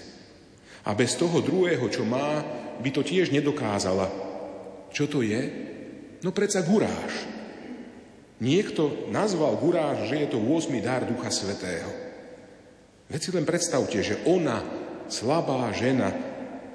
A 0.84 0.92
bez 0.92 1.16
toho 1.16 1.40
druhého, 1.40 1.88
čo 1.88 2.04
má, 2.04 2.44
by 2.84 2.90
to 2.92 3.08
tiež 3.08 3.32
nedokázala. 3.32 4.12
Čo 4.92 5.08
to 5.08 5.24
je? 5.24 5.40
No 6.20 6.36
predsa 6.36 6.60
guráž. 6.68 7.24
Niekto 8.44 9.08
nazval 9.12 9.60
guráž, 9.64 10.12
že 10.12 10.28
je 10.28 10.28
to 10.32 10.40
8. 10.44 10.76
dar 10.84 11.08
Ducha 11.08 11.32
Svetého. 11.32 11.92
Veď 13.08 13.20
si 13.20 13.30
len 13.36 13.48
predstavte, 13.48 14.00
že 14.04 14.20
ona, 14.28 14.60
slabá 15.08 15.72
žena, 15.72 16.12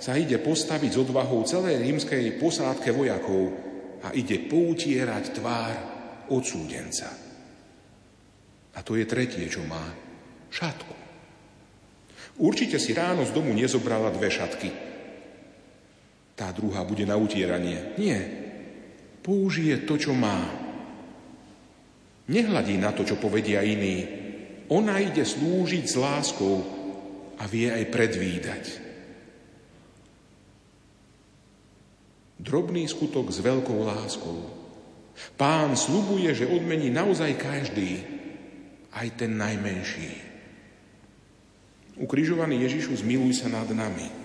sa 0.01 0.17
ide 0.17 0.41
postaviť 0.41 0.91
s 0.93 1.01
odvahou 1.05 1.45
celej 1.45 1.85
rímskej 1.85 2.41
posádke 2.41 2.93
vojakov 2.97 3.53
a 4.05 4.13
ide 4.17 4.45
poutierať 4.49 5.25
tvár 5.37 5.75
odsúdenca. 6.33 7.34
A 8.75 8.83
to 8.83 8.99
je 8.99 9.07
tretie, 9.07 9.47
čo 9.47 9.63
má. 9.67 9.83
Šatku. 10.51 10.95
Určite 12.39 12.83
si 12.83 12.91
ráno 12.91 13.23
z 13.23 13.31
domu 13.31 13.55
nezobrala 13.55 14.11
dve 14.11 14.27
šatky. 14.31 14.71
Tá 16.35 16.51
druhá 16.51 16.83
bude 16.83 17.07
na 17.07 17.15
utieranie. 17.15 17.95
Nie. 17.95 18.19
Použije 19.23 19.87
to, 19.87 19.95
čo 19.95 20.11
má. 20.11 20.43
Nehľadí 22.27 22.75
na 22.75 22.91
to, 22.91 23.07
čo 23.07 23.23
povedia 23.23 23.63
iní. 23.63 24.03
Ona 24.75 24.99
ide 24.99 25.23
slúžiť 25.23 25.85
s 25.87 25.95
láskou 25.95 26.57
a 27.39 27.45
vie 27.47 27.71
aj 27.71 27.85
predvídať. 27.95 28.65
Drobný 32.43 32.83
skutok 32.91 33.31
s 33.31 33.39
veľkou 33.39 33.79
láskou. 33.87 34.51
Pán 35.39 35.79
slubuje, 35.79 36.35
že 36.35 36.51
odmení 36.51 36.91
naozaj 36.91 37.39
každý, 37.39 38.14
aj 38.95 39.09
ten 39.19 39.35
najmenší. 39.35 40.11
Ukrižovaný 41.95 42.67
Ježišu, 42.67 43.03
zmiluj 43.03 43.43
sa 43.43 43.51
nad 43.51 43.71
nami. 43.71 44.24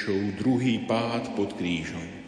Ježišov 0.00 0.40
druhý 0.40 0.88
pád 0.88 1.36
pod 1.36 1.60
krížom. 1.60 2.19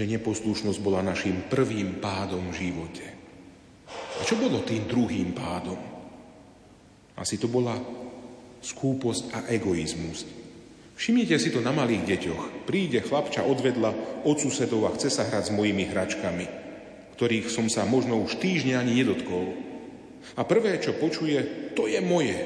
Že 0.00 0.08
neposlušnosť 0.16 0.80
bola 0.80 1.04
našim 1.04 1.44
prvým 1.52 2.00
pádom 2.00 2.48
v 2.48 2.56
živote. 2.56 3.04
A 4.16 4.24
čo 4.24 4.40
bolo 4.40 4.64
tým 4.64 4.88
druhým 4.88 5.36
pádom? 5.36 5.76
Asi 7.20 7.36
to 7.36 7.52
bola 7.52 7.76
skúposť 8.64 9.22
a 9.36 9.38
egoizmus. 9.52 10.24
Všimnite 10.96 11.36
si 11.36 11.52
to 11.52 11.60
na 11.60 11.76
malých 11.76 12.16
deťoch. 12.16 12.64
Príde 12.64 13.04
chlapča 13.04 13.44
odvedla 13.44 14.24
od 14.24 14.40
susedov 14.40 14.88
a 14.88 14.96
chce 14.96 15.12
sa 15.12 15.28
hrať 15.28 15.52
s 15.52 15.56
mojimi 15.56 15.84
hračkami, 15.92 16.48
ktorých 17.20 17.52
som 17.52 17.68
sa 17.68 17.84
možno 17.84 18.24
už 18.24 18.40
týždňa 18.40 18.80
ani 18.80 19.04
nedotkol. 19.04 19.52
A 20.40 20.48
prvé, 20.48 20.80
čo 20.80 20.96
počuje, 20.96 21.44
to 21.76 21.84
je 21.84 22.00
moje. 22.00 22.40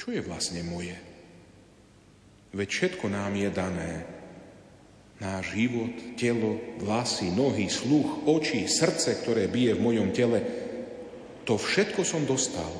Čo 0.00 0.16
je 0.16 0.24
vlastne 0.24 0.64
moje? 0.64 0.96
Veď 2.56 2.68
všetko 2.72 3.04
nám 3.12 3.36
je 3.36 3.48
dané. 3.52 4.19
Náš 5.20 5.52
život, 5.52 6.16
telo, 6.16 6.56
vlasy, 6.80 7.28
nohy, 7.28 7.68
sluch, 7.68 8.24
oči, 8.24 8.64
srdce, 8.64 9.20
ktoré 9.20 9.52
bije 9.52 9.76
v 9.76 9.84
mojom 9.84 10.08
tele, 10.16 10.40
to 11.44 11.60
všetko 11.60 12.00
som 12.08 12.24
dostal. 12.24 12.72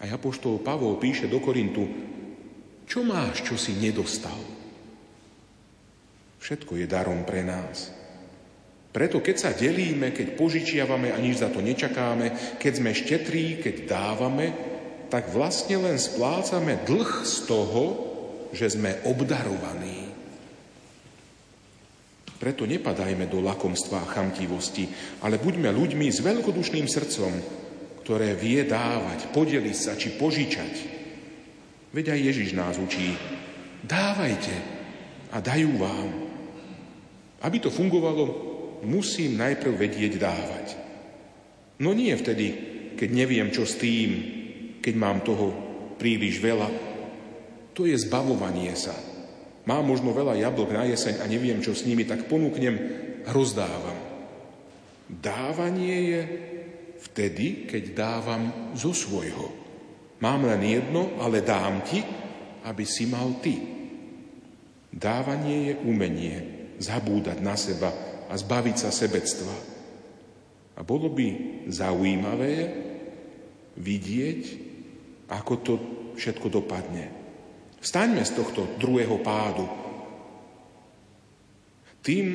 A 0.00 0.06
Apoštol 0.06 0.62
Pavol 0.62 1.02
píše 1.02 1.26
do 1.26 1.42
Korintu, 1.42 1.82
čo 2.86 3.02
máš, 3.02 3.42
čo 3.42 3.58
si 3.58 3.74
nedostal? 3.78 4.38
Všetko 6.40 6.78
je 6.78 6.86
darom 6.86 7.22
pre 7.22 7.46
nás. 7.46 7.94
Preto 8.90 9.22
keď 9.22 9.36
sa 9.38 9.50
delíme, 9.54 10.10
keď 10.10 10.34
požičiavame 10.34 11.14
a 11.14 11.18
nič 11.22 11.42
za 11.42 11.50
to 11.54 11.62
nečakáme, 11.62 12.58
keď 12.58 12.72
sme 12.74 12.90
štetrí, 12.90 13.62
keď 13.62 13.86
dávame, 13.86 14.50
tak 15.06 15.30
vlastne 15.30 15.78
len 15.78 15.94
splácame 15.94 16.82
dlh 16.82 17.22
z 17.22 17.36
toho, 17.46 17.84
že 18.50 18.74
sme 18.74 18.98
obdarovaní. 19.06 20.09
Preto 22.40 22.64
nepadajme 22.64 23.28
do 23.28 23.44
lakomstva 23.44 24.00
a 24.00 24.10
chamtivosti, 24.16 24.88
ale 25.20 25.36
buďme 25.36 25.68
ľuďmi 25.76 26.08
s 26.08 26.24
veľkodušným 26.24 26.88
srdcom, 26.88 27.32
ktoré 28.00 28.32
vie 28.32 28.64
dávať, 28.64 29.28
podeliť 29.36 29.76
sa 29.76 29.92
či 29.92 30.16
požičať. 30.16 30.74
Veď 31.92 32.16
aj 32.16 32.20
Ježiš 32.32 32.56
nás 32.56 32.80
učí, 32.80 33.12
dávajte 33.84 34.56
a 35.36 35.44
dajú 35.44 35.76
vám. 35.76 36.08
Aby 37.44 37.60
to 37.60 37.68
fungovalo, 37.68 38.24
musím 38.88 39.36
najprv 39.36 39.76
vedieť 39.76 40.12
dávať. 40.16 40.66
No 41.84 41.92
nie 41.92 42.16
vtedy, 42.16 42.46
keď 42.96 43.08
neviem, 43.12 43.52
čo 43.52 43.68
s 43.68 43.76
tým, 43.76 44.08
keď 44.80 44.94
mám 44.96 45.20
toho 45.20 45.52
príliš 46.00 46.40
veľa, 46.40 46.68
to 47.76 47.84
je 47.84 48.00
zbavovanie 48.00 48.72
sa. 48.72 49.09
Mám 49.70 49.86
možno 49.86 50.10
veľa 50.10 50.34
jablok 50.34 50.74
na 50.74 50.82
jeseň 50.82 51.22
a 51.22 51.30
neviem, 51.30 51.62
čo 51.62 51.70
s 51.70 51.86
nimi, 51.86 52.02
tak 52.02 52.26
ponúknem 52.26 52.74
rozdávam. 53.30 53.94
Dávanie 55.06 55.96
je 56.10 56.20
vtedy, 57.06 57.70
keď 57.70 57.94
dávam 57.94 58.74
zo 58.74 58.90
svojho. 58.90 59.46
Mám 60.18 60.50
len 60.50 60.66
jedno, 60.66 61.14
ale 61.22 61.46
dám 61.46 61.86
ti, 61.86 62.02
aby 62.66 62.82
si 62.82 63.06
mal 63.06 63.38
ty. 63.38 63.62
Dávanie 64.90 65.70
je 65.70 65.74
umenie 65.86 66.36
zabúdať 66.82 67.38
na 67.38 67.54
seba 67.54 67.94
a 68.26 68.34
zbaviť 68.34 68.76
sa 68.76 68.90
sebectva. 68.90 69.54
A 70.74 70.80
bolo 70.82 71.14
by 71.14 71.26
zaujímavé 71.70 72.54
vidieť, 73.78 74.40
ako 75.30 75.52
to 75.62 75.72
všetko 76.18 76.50
dopadne. 76.50 77.19
Staňme 77.80 78.20
z 78.20 78.36
tohto 78.36 78.76
druhého 78.76 79.16
pádu. 79.24 79.64
Tým, 82.04 82.26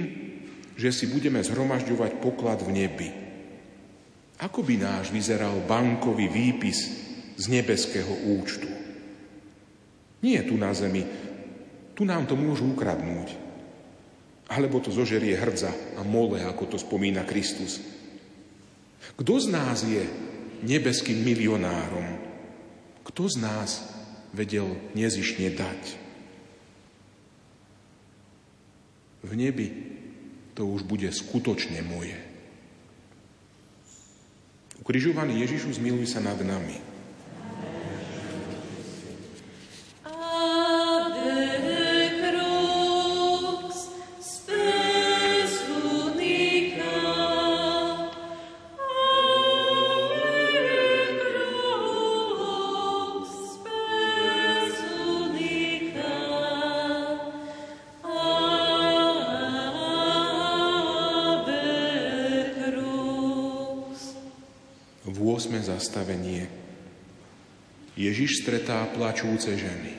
že 0.74 0.90
si 0.90 1.06
budeme 1.06 1.42
zhromažďovať 1.42 2.12
poklad 2.18 2.66
v 2.66 2.74
nebi. 2.74 3.10
Ako 4.42 4.66
by 4.66 4.76
náš 4.76 5.14
vyzeral 5.14 5.64
bankový 5.64 6.28
výpis 6.28 6.78
z 7.38 7.46
nebeského 7.48 8.36
účtu? 8.36 8.68
Nie 10.26 10.42
tu 10.44 10.58
na 10.58 10.74
zemi, 10.74 11.06
tu 11.96 12.04
nám 12.04 12.26
to 12.26 12.36
môžu 12.36 12.74
ukradnúť. 12.74 13.38
Alebo 14.52 14.82
to 14.82 14.92
zožerie 14.92 15.38
hrdza 15.38 15.72
a 15.98 16.02
mole, 16.04 16.42
ako 16.42 16.76
to 16.76 16.78
spomína 16.78 17.26
Kristus. 17.26 17.82
Kto 19.16 19.34
z 19.40 19.48
nás 19.54 19.86
je 19.86 20.04
nebeským 20.66 21.22
milionárom? 21.22 22.20
Kto 23.06 23.30
z 23.30 23.38
nás 23.40 23.95
vedel 24.36 24.76
nezišne 24.94 25.56
dať. 25.56 25.82
V 29.26 29.32
nebi 29.34 29.68
to 30.54 30.68
už 30.68 30.84
bude 30.86 31.10
skutočne 31.10 31.82
moje. 31.82 32.20
Ukrižovaný 34.86 35.42
Ježišu, 35.42 35.82
zmiluj 35.82 36.14
sa 36.14 36.22
nad 36.22 36.38
nami. 36.44 36.95
Ježiš 68.06 68.46
stretá 68.46 68.86
plačúce 68.94 69.58
ženy. 69.58 69.95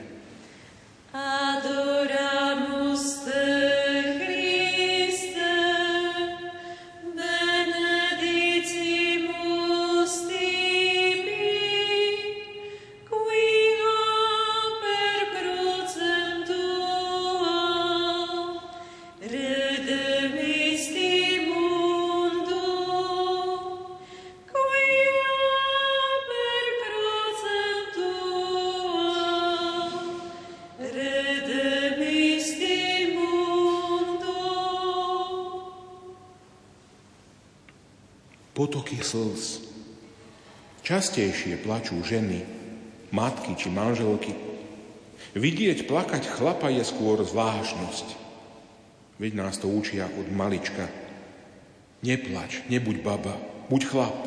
Potoky 38.57 38.97
slz. 38.97 39.69
Častejšie 40.81 41.61
plačú 41.61 42.01
ženy, 42.01 42.41
matky 43.13 43.53
či 43.53 43.69
manželky. 43.69 44.33
Vidieť 45.37 45.85
plakať 45.85 46.25
chlapa 46.25 46.73
je 46.73 46.81
skôr 46.81 47.21
zvláštnosť. 47.21 48.17
Veď 49.21 49.31
nás 49.37 49.61
to 49.61 49.69
učia 49.69 50.09
od 50.09 50.25
malička. 50.33 50.89
Neplač, 52.01 52.65
nebuď 52.65 52.97
baba, 53.05 53.37
buď 53.69 53.81
chlap. 53.85 54.19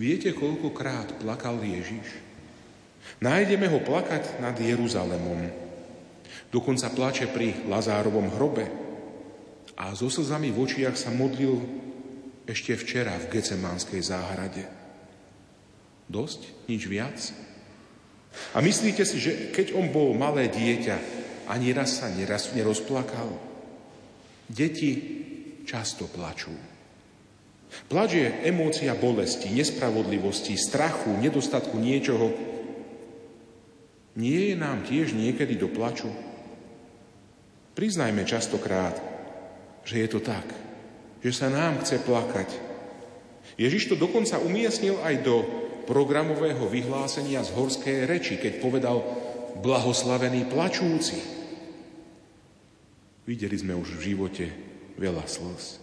Viete, 0.00 0.32
koľkokrát 0.32 1.20
plakal 1.20 1.60
Ježiš? 1.60 2.16
Nájdeme 3.20 3.68
ho 3.68 3.84
plakať 3.84 4.40
nad 4.40 4.56
Jeruzalemom. 4.56 5.52
Dokonca 6.48 6.88
plače 6.88 7.28
pri 7.28 7.68
Lazárovom 7.68 8.32
hrobe 8.32 8.72
a 9.76 9.92
so 9.92 10.08
slzami 10.08 10.48
v 10.48 10.64
očiach 10.64 10.96
sa 10.96 11.12
modlil 11.12 11.84
ešte 12.44 12.76
včera 12.76 13.16
v 13.16 13.40
Gecemánskej 13.40 14.00
záhrade. 14.04 14.64
Dosť? 16.08 16.68
Nič 16.68 16.84
viac? 16.84 17.16
A 18.52 18.60
myslíte 18.60 19.06
si, 19.08 19.16
že 19.22 19.54
keď 19.54 19.72
on 19.78 19.88
bol 19.88 20.12
malé 20.12 20.52
dieťa, 20.52 20.96
ani 21.48 21.72
raz 21.72 22.00
sa 22.02 22.10
neraz 22.12 22.52
nerozplakal? 22.52 23.30
Deti 24.48 24.92
často 25.64 26.04
plačú. 26.08 26.52
Plač 27.88 28.10
je 28.14 28.28
emócia 28.46 28.94
bolesti, 28.94 29.50
nespravodlivosti, 29.50 30.54
strachu, 30.54 31.10
nedostatku 31.18 31.74
niečoho. 31.74 32.30
Nie 34.14 34.54
je 34.54 34.56
nám 34.56 34.86
tiež 34.86 35.16
niekedy 35.16 35.58
do 35.58 35.66
plaču? 35.66 36.12
Priznajme 37.74 38.22
častokrát, 38.22 38.94
že 39.82 40.06
je 40.06 40.08
to 40.08 40.22
tak, 40.22 40.46
že 41.24 41.32
sa 41.32 41.48
nám 41.48 41.80
chce 41.80 42.04
plakať. 42.04 42.52
Ježiš 43.56 43.88
to 43.88 43.96
dokonca 43.96 44.36
umiestnil 44.44 45.00
aj 45.00 45.24
do 45.24 45.40
programového 45.88 46.68
vyhlásenia 46.68 47.40
z 47.40 47.56
horskej 47.56 48.04
reči, 48.04 48.36
keď 48.36 48.60
povedal 48.60 49.00
blahoslavení 49.64 50.44
plačúci. 50.44 51.16
Videli 53.24 53.56
sme 53.56 53.72
už 53.72 53.96
v 53.96 54.04
živote 54.12 54.46
veľa 55.00 55.24
slz. 55.24 55.80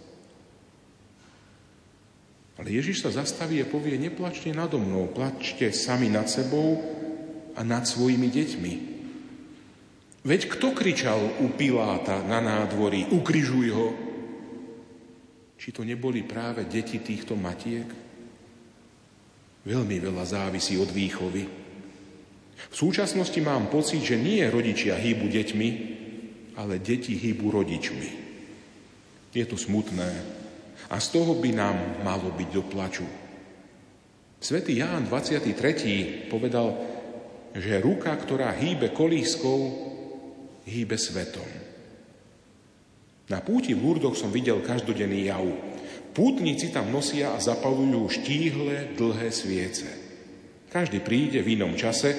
Ale 2.61 2.69
Ježiš 2.69 3.01
sa 3.01 3.09
zastaví 3.09 3.57
a 3.57 3.65
povie, 3.65 3.97
neplačte 3.97 4.53
nado 4.53 4.77
mnou, 4.77 5.09
plačte 5.09 5.73
sami 5.73 6.13
nad 6.13 6.29
sebou 6.29 6.77
a 7.57 7.65
nad 7.65 7.89
svojimi 7.89 8.29
deťmi. 8.29 8.73
Veď 10.21 10.41
kto 10.53 10.77
kričal 10.77 11.17
u 11.41 11.49
Piláta 11.49 12.21
na 12.21 12.37
nádvorí, 12.37 13.09
ukrižuj 13.09 13.67
ho? 13.73 14.10
Či 15.61 15.69
to 15.69 15.85
neboli 15.85 16.25
práve 16.25 16.65
deti 16.65 16.97
týchto 16.97 17.37
matiek? 17.37 17.85
Veľmi 19.61 20.01
veľa 20.01 20.25
závisí 20.25 20.73
od 20.81 20.89
výchovy. 20.89 21.45
V 22.65 22.75
súčasnosti 22.75 23.37
mám 23.45 23.69
pocit, 23.69 24.01
že 24.01 24.17
nie 24.17 24.41
rodičia 24.49 24.97
hýbu 24.97 25.29
deťmi, 25.29 25.69
ale 26.57 26.81
deti 26.81 27.13
hýbu 27.13 27.53
rodičmi. 27.53 28.09
Je 29.29 29.45
to 29.45 29.53
smutné 29.53 30.09
a 30.89 30.97
z 30.97 31.07
toho 31.13 31.37
by 31.37 31.53
nám 31.53 31.77
malo 32.01 32.33
byť 32.33 32.49
do 32.49 32.63
plaču. 32.65 33.05
Svetý 34.41 34.81
Ján 34.81 35.05
23. 35.05 36.25
povedal, 36.25 36.73
že 37.53 37.77
ruka, 37.77 38.09
ktorá 38.17 38.49
hýbe 38.57 38.89
kolískou, 38.89 39.61
hýbe 40.65 40.97
svetom. 40.97 41.70
Na 43.31 43.39
púti 43.39 43.71
v 43.71 43.79
Lurdoch 43.79 44.19
som 44.19 44.27
videl 44.27 44.59
každodenný 44.59 45.31
jav. 45.31 45.47
Pútnici 46.11 46.67
tam 46.67 46.91
nosia 46.91 47.31
a 47.31 47.39
zapalujú 47.39 48.11
štíhle, 48.11 48.99
dlhé 48.99 49.31
sviece. 49.31 49.87
Každý 50.67 50.99
príde 50.99 51.39
v 51.39 51.55
inom 51.55 51.79
čase, 51.79 52.11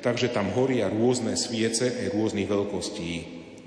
takže 0.00 0.32
tam 0.32 0.48
horia 0.56 0.88
rôzne 0.88 1.36
sviece 1.36 1.92
aj 1.92 2.16
rôznych 2.16 2.48
veľkostí. 2.48 3.12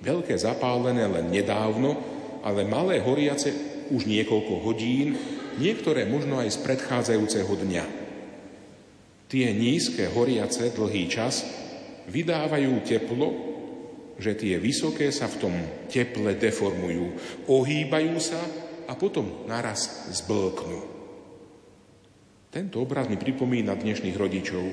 Veľké 0.01 0.33
zapálené 0.41 1.05
len 1.05 1.29
nedávno, 1.29 2.01
ale 2.41 2.65
malé 2.65 2.97
horiace 2.97 3.53
už 3.93 4.09
niekoľko 4.09 4.65
hodín, 4.65 5.13
niektoré 5.61 6.09
možno 6.09 6.41
aj 6.41 6.49
z 6.49 6.57
predchádzajúceho 6.65 7.53
dňa. 7.53 7.85
Tie 9.29 9.45
nízke 9.53 10.09
horiace 10.09 10.73
dlhý 10.73 11.05
čas 11.05 11.45
vydávajú 12.09 12.73
teplo 12.81 13.46
že 14.17 14.33
tie 14.33 14.57
vysoké 14.57 15.13
sa 15.13 15.29
v 15.29 15.39
tom 15.39 15.53
teple 15.89 16.33
deformujú, 16.37 17.05
ohýbajú 17.49 18.17
sa 18.17 18.41
a 18.89 18.93
potom 18.97 19.45
naraz 19.45 20.09
zblknú. 20.13 20.97
Tento 22.49 22.81
obraz 22.81 23.05
mi 23.05 23.19
pripomína 23.19 23.77
dnešných 23.77 24.17
rodičov. 24.17 24.65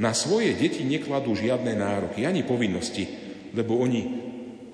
Na 0.00 0.16
svoje 0.16 0.56
deti 0.56 0.82
nekladú 0.82 1.36
žiadne 1.36 1.76
nároky 1.76 2.24
ani 2.24 2.42
povinnosti, 2.42 3.04
lebo 3.52 3.78
oni, 3.78 4.02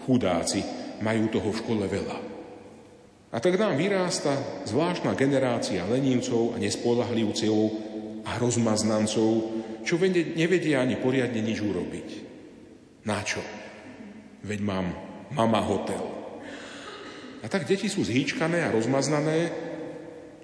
chudáci, 0.07 0.63
majú 1.03 1.29
toho 1.33 1.51
v 1.51 1.61
škole 1.61 1.85
veľa. 1.89 2.19
A 3.31 3.37
tak 3.39 3.57
nám 3.57 3.79
vyrásta 3.79 4.65
zvláštna 4.67 5.15
generácia 5.15 5.87
lenivcov 5.87 6.55
a 6.55 6.57
nespolahlivcov 6.59 7.59
a 8.27 8.37
rozmaznancov, 8.37 9.31
čo 9.87 9.95
nevedia 10.37 10.83
ani 10.83 10.99
poriadne 11.01 11.41
nič 11.41 11.59
urobiť. 11.63 12.09
Na 13.09 13.25
čo? 13.25 13.41
Veď 14.45 14.61
mám 14.61 14.87
mama 15.31 15.61
hotel. 15.63 16.03
A 17.41 17.49
tak 17.49 17.65
deti 17.65 17.89
sú 17.89 18.05
zhýčkané 18.05 18.69
a 18.69 18.75
rozmaznané, 18.75 19.49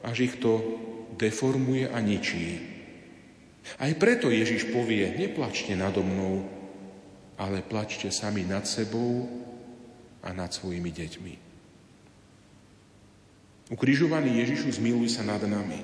až 0.01 0.17
ich 0.33 0.35
to 0.41 0.63
deformuje 1.17 1.89
a 1.89 1.99
ničí. 2.01 2.61
Aj 3.77 3.91
preto 3.99 4.31
Ježiš 4.31 4.71
povie, 4.71 5.11
neplačte 5.19 5.75
nado 5.75 6.01
mnou, 6.01 6.47
ale 7.37 7.67
plačte 7.67 8.09
sami 8.15 8.47
nad 8.47 8.65
sebou 8.65 9.27
a 10.23 10.31
nad 10.33 10.55
svojimi 10.55 10.89
deťmi. 10.89 11.35
Ukrižovaný 13.75 14.47
Ježišu, 14.47 14.79
zmiluj 14.79 15.19
sa 15.19 15.27
nad 15.27 15.43
nami. 15.43 15.83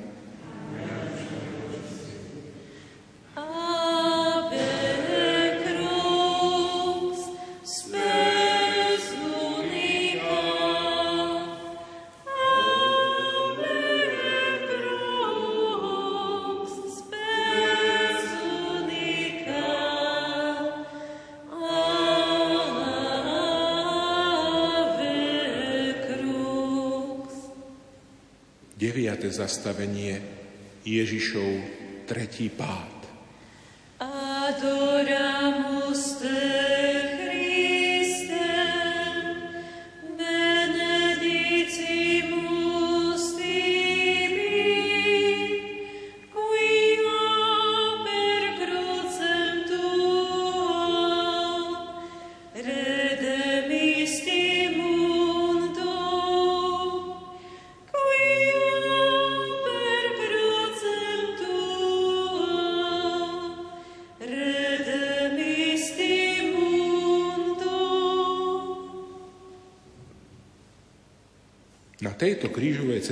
Zastavenie 29.31 30.19
Ježišov 30.83 31.55
tretí 32.11 32.51
pád. 32.51 32.99
Adoramus 34.03 36.19
te. 36.19 36.72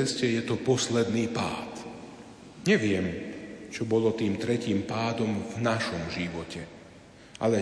Ceste 0.01 0.25
je 0.25 0.41
to 0.41 0.57
posledný 0.57 1.29
pád. 1.29 1.85
Neviem, 2.65 3.05
čo 3.69 3.85
bolo 3.85 4.17
tým 4.17 4.41
tretím 4.41 4.89
pádom 4.89 5.29
v 5.29 5.57
našom 5.61 6.09
živote. 6.09 6.65
Ale 7.37 7.59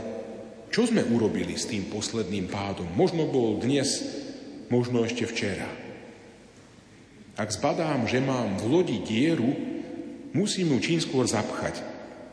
čo 0.70 0.86
sme 0.86 1.02
urobili 1.02 1.58
s 1.58 1.66
tým 1.66 1.90
posledným 1.90 2.46
pádom? 2.46 2.86
Možno 2.94 3.26
bol 3.26 3.58
dnes, 3.58 4.06
možno 4.70 5.02
ešte 5.02 5.26
včera. 5.26 5.66
Ak 7.34 7.50
zbadám, 7.50 8.06
že 8.06 8.22
mám 8.22 8.54
v 8.62 8.64
lodi 8.70 8.98
dieru, 9.02 9.50
musím 10.30 10.74
ju 10.74 10.78
čím 10.78 10.98
skôr 11.02 11.26
zapchať, 11.26 11.82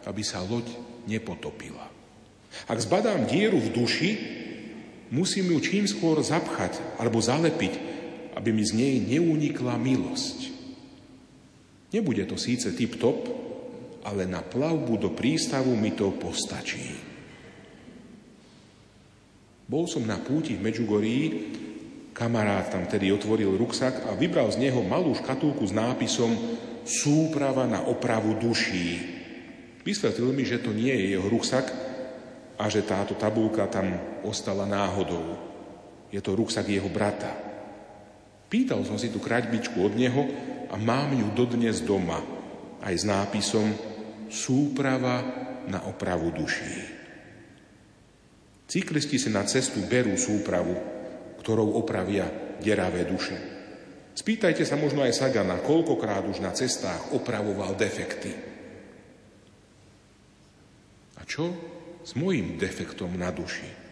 aby 0.06 0.22
sa 0.22 0.46
loď 0.46 0.70
nepotopila. 1.10 1.90
Ak 2.70 2.78
zbadám 2.78 3.26
dieru 3.26 3.58
v 3.58 3.74
duši, 3.74 4.12
musím 5.10 5.50
ju 5.54 5.60
čím 5.66 5.90
skôr 5.90 6.22
zapchať 6.22 7.02
alebo 7.02 7.18
zalepiť, 7.18 7.95
aby 8.36 8.50
mi 8.52 8.64
z 8.64 8.76
nej 8.76 8.96
neunikla 9.00 9.80
milosť. 9.80 10.54
Nebude 11.96 12.28
to 12.28 12.36
síce 12.36 12.76
tip-top, 12.76 13.32
ale 14.04 14.28
na 14.28 14.44
plavbu 14.44 15.00
do 15.00 15.10
prístavu 15.16 15.74
mi 15.74 15.96
to 15.96 16.12
postačí. 16.14 16.94
Bol 19.66 19.90
som 19.90 20.06
na 20.06 20.22
púti 20.22 20.54
v 20.54 20.62
Medžugorí, 20.62 21.20
kamarát 22.14 22.70
tam 22.70 22.86
tedy 22.86 23.10
otvoril 23.10 23.58
ruksak 23.58 24.06
a 24.06 24.14
vybral 24.14 24.52
z 24.54 24.62
neho 24.70 24.86
malú 24.86 25.16
škatulku 25.18 25.66
s 25.66 25.74
nápisom 25.74 26.32
Súprava 26.86 27.66
na 27.66 27.82
opravu 27.82 28.38
duší. 28.38 29.02
Vysvetlil 29.82 30.30
mi, 30.38 30.46
že 30.46 30.62
to 30.62 30.70
nie 30.70 30.94
je 30.94 31.18
jeho 31.18 31.26
ruksak, 31.26 31.66
a 32.56 32.72
že 32.72 32.88
táto 32.88 33.16
tabulka 33.20 33.68
tam 33.68 34.00
ostala 34.24 34.64
náhodou. 34.64 35.36
Je 36.12 36.20
to 36.24 36.36
ruksak 36.36 36.72
jeho 36.72 36.88
brata. 36.88 37.55
Pýtal 38.56 38.88
som 38.88 38.96
si 38.96 39.12
tú 39.12 39.20
kraťbičku 39.20 39.84
od 39.84 40.00
neho 40.00 40.24
a 40.72 40.80
mám 40.80 41.12
ju 41.12 41.28
dodnes 41.36 41.84
doma, 41.84 42.24
aj 42.80 42.96
s 42.96 43.04
nápisom 43.04 43.68
Súprava 44.32 45.20
na 45.68 45.84
opravu 45.92 46.32
duší. 46.32 46.88
Cyklisti 48.64 49.20
si 49.20 49.28
na 49.28 49.44
cestu 49.44 49.84
berú 49.84 50.16
súpravu, 50.16 50.72
ktorou 51.44 51.76
opravia 51.76 52.56
deravé 52.64 53.04
duše. 53.04 53.36
Spýtajte 54.16 54.64
sa 54.64 54.80
možno 54.80 55.04
aj 55.04 55.20
Sagana, 55.20 55.60
koľkokrát 55.60 56.24
už 56.24 56.40
na 56.40 56.56
cestách 56.56 57.12
opravoval 57.12 57.76
defekty. 57.76 58.32
A 61.20 61.28
čo 61.28 61.52
s 62.08 62.16
mojim 62.16 62.56
defektom 62.56 63.20
na 63.20 63.36
duši? 63.36 63.85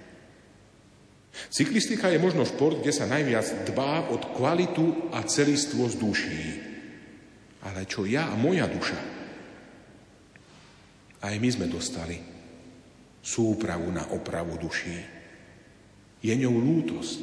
Cyklistika 1.34 2.14
je 2.14 2.22
možno 2.22 2.46
šport, 2.46 2.82
kde 2.82 2.94
sa 2.94 3.10
najviac 3.10 3.66
dbá 3.66 4.14
od 4.14 4.38
kvalitu 4.38 5.10
a 5.10 5.26
z 5.26 5.96
duší. 5.98 6.46
Ale 7.66 7.90
čo 7.90 8.06
ja 8.06 8.30
a 8.30 8.36
moja 8.38 8.70
duša? 8.70 9.00
Aj 11.24 11.36
my 11.40 11.50
sme 11.50 11.72
dostali 11.72 12.20
súpravu 13.24 13.88
na 13.90 14.12
opravu 14.12 14.60
duší. 14.60 15.00
Je 16.20 16.34
ňou 16.36 16.60
lútosť. 16.60 17.22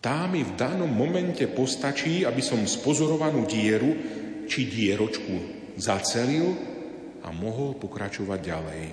Tá 0.00 0.24
mi 0.24 0.40
v 0.40 0.56
danom 0.56 0.88
momente 0.88 1.44
postačí, 1.44 2.24
aby 2.24 2.40
som 2.40 2.64
spozorovanú 2.64 3.44
dieru 3.44 3.92
či 4.48 4.64
dieročku 4.64 5.60
zacelil 5.76 6.56
a 7.20 7.28
mohol 7.36 7.76
pokračovať 7.76 8.40
ďalej. 8.40 8.84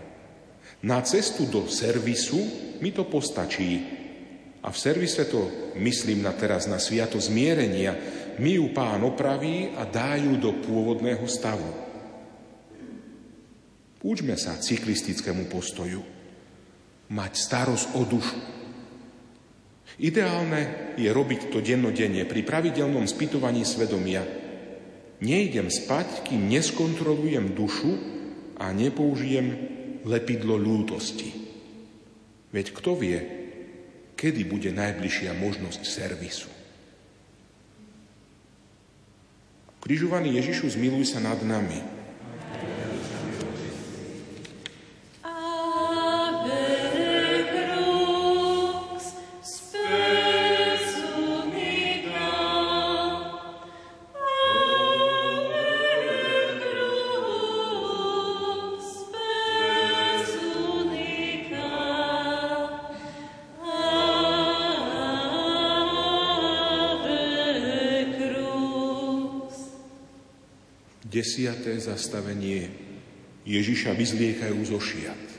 Na 0.85 1.01
cestu 1.01 1.49
do 1.49 1.65
servisu 1.65 2.37
mi 2.81 2.93
to 2.93 3.09
postačí. 3.09 3.81
A 4.61 4.69
v 4.69 4.77
servise 4.77 5.25
to, 5.25 5.73
myslím 5.79 6.21
na 6.21 6.35
teraz 6.37 6.69
na 6.69 6.77
sviato 6.77 7.17
zmierenia, 7.17 7.97
mi 8.37 8.61
ju 8.61 8.69
pán 8.69 9.01
opraví 9.01 9.73
a 9.73 9.87
dajú 9.87 10.37
do 10.37 10.53
pôvodného 10.61 11.25
stavu. 11.25 11.65
Učme 14.05 14.37
sa 14.37 14.61
cyklistickému 14.61 15.49
postoju. 15.49 16.05
Mať 17.09 17.33
starosť 17.33 17.87
o 17.97 18.01
dušu. 18.05 18.39
Ideálne 19.97 20.93
je 20.99 21.09
robiť 21.09 21.49
to 21.49 21.63
dennodenne 21.63 22.27
pri 22.29 22.45
pravidelnom 22.45 23.09
spytovaní 23.09 23.65
svedomia. 23.65 24.21
Nejdem 25.17 25.73
spať, 25.73 26.29
kým 26.29 26.45
neskontrolujem 26.45 27.57
dušu 27.57 27.91
a 28.61 28.69
nepoužijem 28.69 29.76
lepidlo 30.07 30.55
ľútosti. 30.55 31.35
Veď 32.55 32.71
kto 32.71 32.95
vie, 32.95 33.19
kedy 34.15 34.47
bude 34.47 34.71
najbližšia 34.71 35.35
možnosť 35.35 35.81
servisu. 35.83 36.49
Križovaný 39.83 40.39
Ježišu, 40.39 40.73
zmiluj 40.73 41.15
sa 41.15 41.19
nad 41.19 41.39
nami. 41.43 41.96
Desiaté 71.07 71.79
zastavenie 71.79 72.67
Ježiša 73.47 73.95
vyzliekajú 73.95 74.59
zo 74.67 74.79
šiat. 74.79 75.36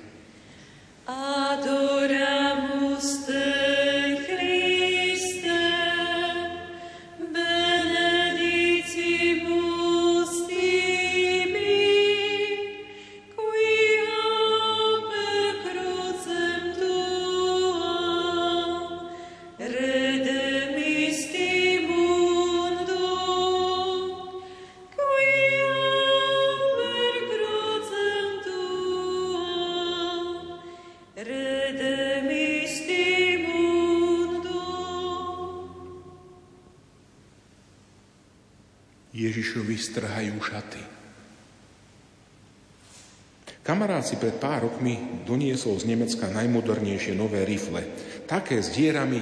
Si 44.08 44.16
pred 44.16 44.40
pár 44.40 44.64
rokmi 44.64 45.20
doniesol 45.28 45.76
z 45.76 45.92
Nemecka 45.92 46.32
najmodernejšie 46.32 47.12
nové 47.12 47.44
rifle, 47.44 47.84
také 48.24 48.64
s 48.64 48.72
dierami 48.72 49.20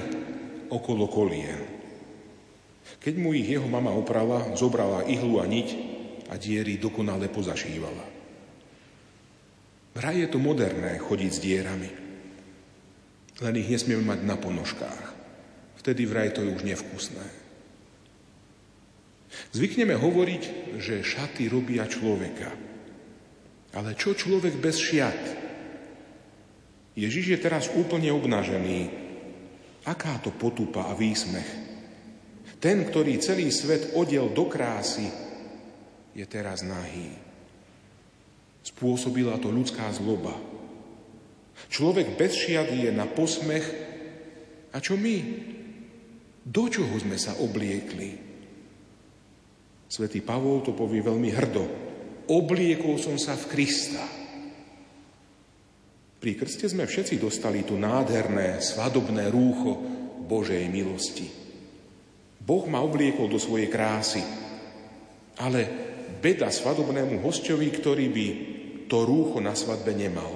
okolo 0.71 1.11
kolien. 1.11 1.59
Keď 3.03 3.15
mu 3.19 3.35
ich 3.35 3.51
jeho 3.51 3.67
mama 3.67 3.91
oprala, 3.91 4.55
zobrala 4.55 5.03
ihlu 5.11 5.43
a 5.43 5.47
niť 5.51 5.69
a 6.31 6.39
diery 6.39 6.79
dokonale 6.79 7.27
pozašívala. 7.27 8.15
Vraj 9.99 10.17
je 10.23 10.29
to 10.31 10.39
moderné 10.39 11.03
chodiť 11.03 11.31
s 11.35 11.43
dierami, 11.43 11.91
len 13.43 13.55
ich 13.59 13.69
nesmieme 13.71 14.07
mať 14.07 14.21
na 14.23 14.37
ponožkách. 14.39 15.05
Vtedy 15.83 16.07
vraj 16.07 16.31
to 16.31 16.47
je 16.47 16.51
už 16.55 16.63
nevkusné. 16.63 17.27
Zvykneme 19.51 19.99
hovoriť, 19.99 20.43
že 20.79 21.07
šaty 21.07 21.51
robia 21.51 21.87
človeka. 21.89 22.76
Ale 23.77 23.93
čo 23.93 24.17
človek 24.17 24.57
bez 24.57 24.81
šiat? 24.81 25.23
Ježiš 26.97 27.37
je 27.37 27.39
teraz 27.39 27.69
úplne 27.77 28.09
obnažený. 28.09 28.89
Aká 29.85 30.17
to 30.25 30.33
potupa 30.33 30.89
a 30.89 30.97
výsmech. 30.97 31.45
Ten, 32.57 32.89
ktorý 32.89 33.21
celý 33.21 33.53
svet 33.53 33.93
odiel 33.93 34.33
do 34.33 34.49
krásy, 34.49 35.13
je 36.17 36.25
teraz 36.25 36.65
nahý. 36.65 37.13
Spôsobila 38.65 39.37
to 39.37 39.53
ľudská 39.53 39.93
zloba. 39.93 40.33
Človek 41.69 42.17
bez 42.17 42.33
šiat 42.33 42.73
je 42.73 42.89
na 42.89 43.05
posmech. 43.05 43.67
A 44.73 44.81
čo 44.81 44.97
my? 44.97 45.17
Do 46.49 46.73
čoho 46.73 46.97
sme 46.97 47.21
sa 47.21 47.37
obliekli? 47.37 48.25
Svetý 49.87 50.25
Pavol 50.25 50.65
to 50.65 50.73
povie 50.73 51.05
veľmi 51.05 51.31
hrdo. 51.31 51.86
Obliekol 52.27 52.99
som 52.99 53.15
sa 53.17 53.39
v 53.39 53.45
Krista. 53.47 54.03
Pri 56.17 56.33
krste 56.35 56.67
sme 56.67 56.89
všetci 56.89 57.23
dostali 57.23 57.63
tu 57.63 57.79
nádherné, 57.79 58.59
svadobné 58.59 59.31
rúcho 59.31 59.79
Božej 60.27 60.67
milosti. 60.67 61.31
Boh 62.43 62.67
ma 62.67 62.83
obliekol 62.83 63.31
do 63.31 63.39
svojej 63.39 63.71
krásy, 63.71 64.23
ale 65.39 65.61
beda 66.19 66.51
svadobnému 66.51 67.23
hostovi, 67.23 67.71
ktorý 67.71 68.07
by 68.11 68.29
to 68.91 69.07
rúcho 69.07 69.39
na 69.39 69.55
svadbe 69.55 69.95
nemal. 69.95 70.35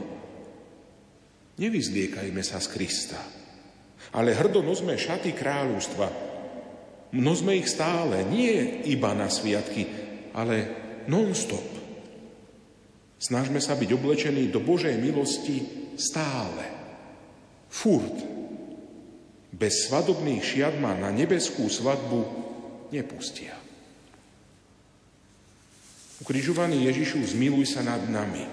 Nevyzliekajme 1.58 2.42
sa 2.46 2.62
z 2.62 2.70
Krista, 2.70 3.20
ale 4.14 4.38
hrdo 4.38 4.62
nosme 4.62 4.94
šaty 4.94 5.34
kráľovstva, 5.34 6.30
Množme 7.10 7.58
ich 7.58 7.66
stále, 7.66 8.22
nie 8.22 8.86
iba 8.86 9.10
na 9.18 9.26
sviatky, 9.26 9.82
ale 10.30 10.56
non-stop. 11.10 11.79
Snažme 13.20 13.60
sa 13.60 13.76
byť 13.76 13.90
oblečení 13.92 14.48
do 14.48 14.64
Božej 14.64 14.96
milosti 14.96 15.60
stále. 16.00 16.64
Furt. 17.68 18.16
Bez 19.52 19.92
svadobných 19.92 20.40
šiat 20.40 20.80
ma 20.80 20.96
na 20.96 21.12
nebeskú 21.12 21.68
svadbu 21.68 22.20
nepustia. 22.88 23.52
Ukrižovaný 26.24 26.88
Ježišu, 26.88 27.20
zmiluj 27.36 27.76
sa 27.76 27.84
nad 27.84 28.00
nami. 28.08 28.48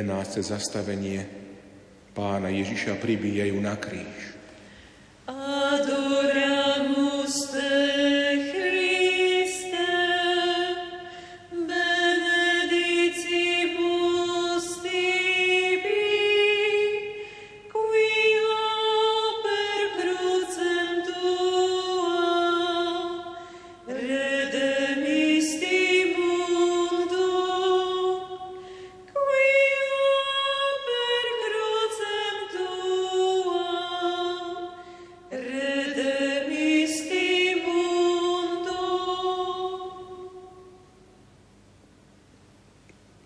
Jedenácté 0.00 0.40
zastavenie 0.40 1.28
pána 2.16 2.48
Ježiša 2.48 2.96
pribíjajú 3.04 3.60
na 3.60 3.76
kríž. 3.76 4.39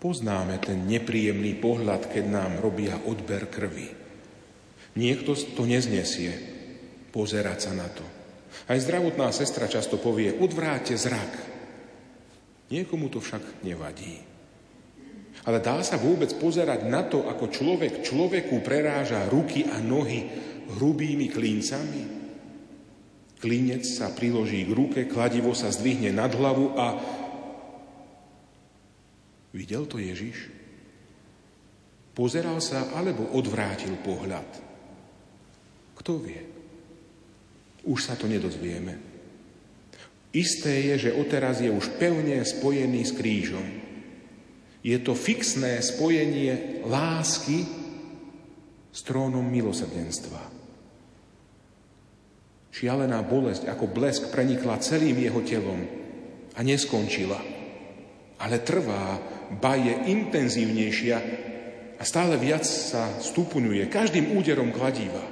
Poznáme 0.05 0.61
ten 0.61 0.85
nepríjemný 0.85 1.57
pohľad, 1.57 2.13
keď 2.13 2.29
nám 2.29 2.61
robia 2.61 2.93
odber 3.09 3.49
krvi. 3.49 3.89
Niekto 5.01 5.33
to 5.57 5.65
neznesie, 5.65 6.29
pozerať 7.09 7.57
sa 7.65 7.73
na 7.73 7.89
to. 7.89 8.05
Aj 8.69 8.77
zdravotná 8.77 9.33
sestra 9.33 9.65
často 9.65 9.97
povie, 9.97 10.29
odvráte 10.29 10.93
zrak. 10.93 11.33
Niekomu 12.69 13.09
to 13.09 13.17
však 13.17 13.65
nevadí. 13.65 14.21
Ale 15.49 15.57
dá 15.57 15.81
sa 15.81 15.97
vôbec 15.97 16.29
pozerať 16.37 16.85
na 16.85 17.01
to, 17.09 17.25
ako 17.25 17.49
človek 17.49 18.05
človeku 18.05 18.61
preráža 18.61 19.25
ruky 19.25 19.65
a 19.65 19.81
nohy 19.81 20.29
hrubými 20.77 21.33
klíncami? 21.33 22.01
Klínec 23.41 23.81
sa 23.81 24.13
priloží 24.13 24.69
k 24.69 24.71
ruke, 24.71 25.09
kladivo 25.09 25.57
sa 25.57 25.73
zdvihne 25.73 26.13
nad 26.13 26.29
hlavu 26.29 26.77
a 26.77 26.85
Videl 29.55 29.87
to 29.87 29.95
Ježiš? 29.95 30.51
Pozeral 32.11 32.59
sa 32.59 32.91
alebo 32.91 33.31
odvrátil 33.31 33.95
pohľad? 34.03 34.47
Kto 35.95 36.19
vie? 36.19 36.43
Už 37.87 37.99
sa 38.03 38.19
to 38.19 38.27
nedozvieme. 38.27 38.99
Isté 40.35 40.91
je, 40.91 41.07
že 41.07 41.15
odteraz 41.15 41.63
je 41.63 41.71
už 41.71 41.95
pevne 41.95 42.43
spojený 42.43 43.07
s 43.07 43.15
krížom. 43.15 43.67
Je 44.83 44.97
to 44.99 45.15
fixné 45.15 45.79
spojenie 45.79 46.83
lásky 46.83 47.63
s 48.91 48.99
trónom 49.07 49.47
milosrdenstva. 49.47 50.51
Šialená 52.75 53.23
bolesť 53.23 53.71
ako 53.71 53.87
blesk 53.87 54.35
prenikla 54.35 54.83
celým 54.83 55.15
jeho 55.15 55.39
telom 55.47 55.79
a 56.51 56.59
neskončila, 56.59 57.39
ale 58.35 58.59
trvá 58.59 59.34
ba 59.61 59.77
je 59.77 59.93
intenzívnejšia 60.11 61.17
a 61.95 62.03
stále 62.03 62.35
viac 62.35 62.65
sa 62.65 63.07
stupňuje 63.21 63.87
každým 63.87 64.35
úderom 64.35 64.73
kladíva. 64.75 65.23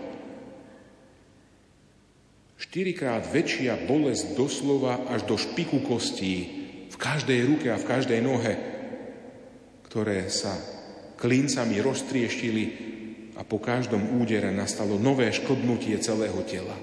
Štyrikrát 2.57 3.27
väčšia 3.27 3.85
bolesť 3.85 4.39
doslova 4.39 5.05
až 5.11 5.27
do 5.27 5.35
špiku 5.35 5.83
kostí 5.83 6.63
v 6.87 6.95
každej 6.95 7.39
ruke 7.43 7.67
a 7.67 7.77
v 7.77 7.89
každej 7.89 8.19
nohe, 8.23 8.53
ktoré 9.91 10.31
sa 10.31 10.55
klincami 11.19 11.83
roztrieštili 11.83 12.63
a 13.35 13.41
po 13.43 13.59
každom 13.59 14.17
údere 14.17 14.53
nastalo 14.53 14.95
nové 14.95 15.29
škodnutie 15.33 15.99
celého 15.99 16.39
tela. 16.47 16.77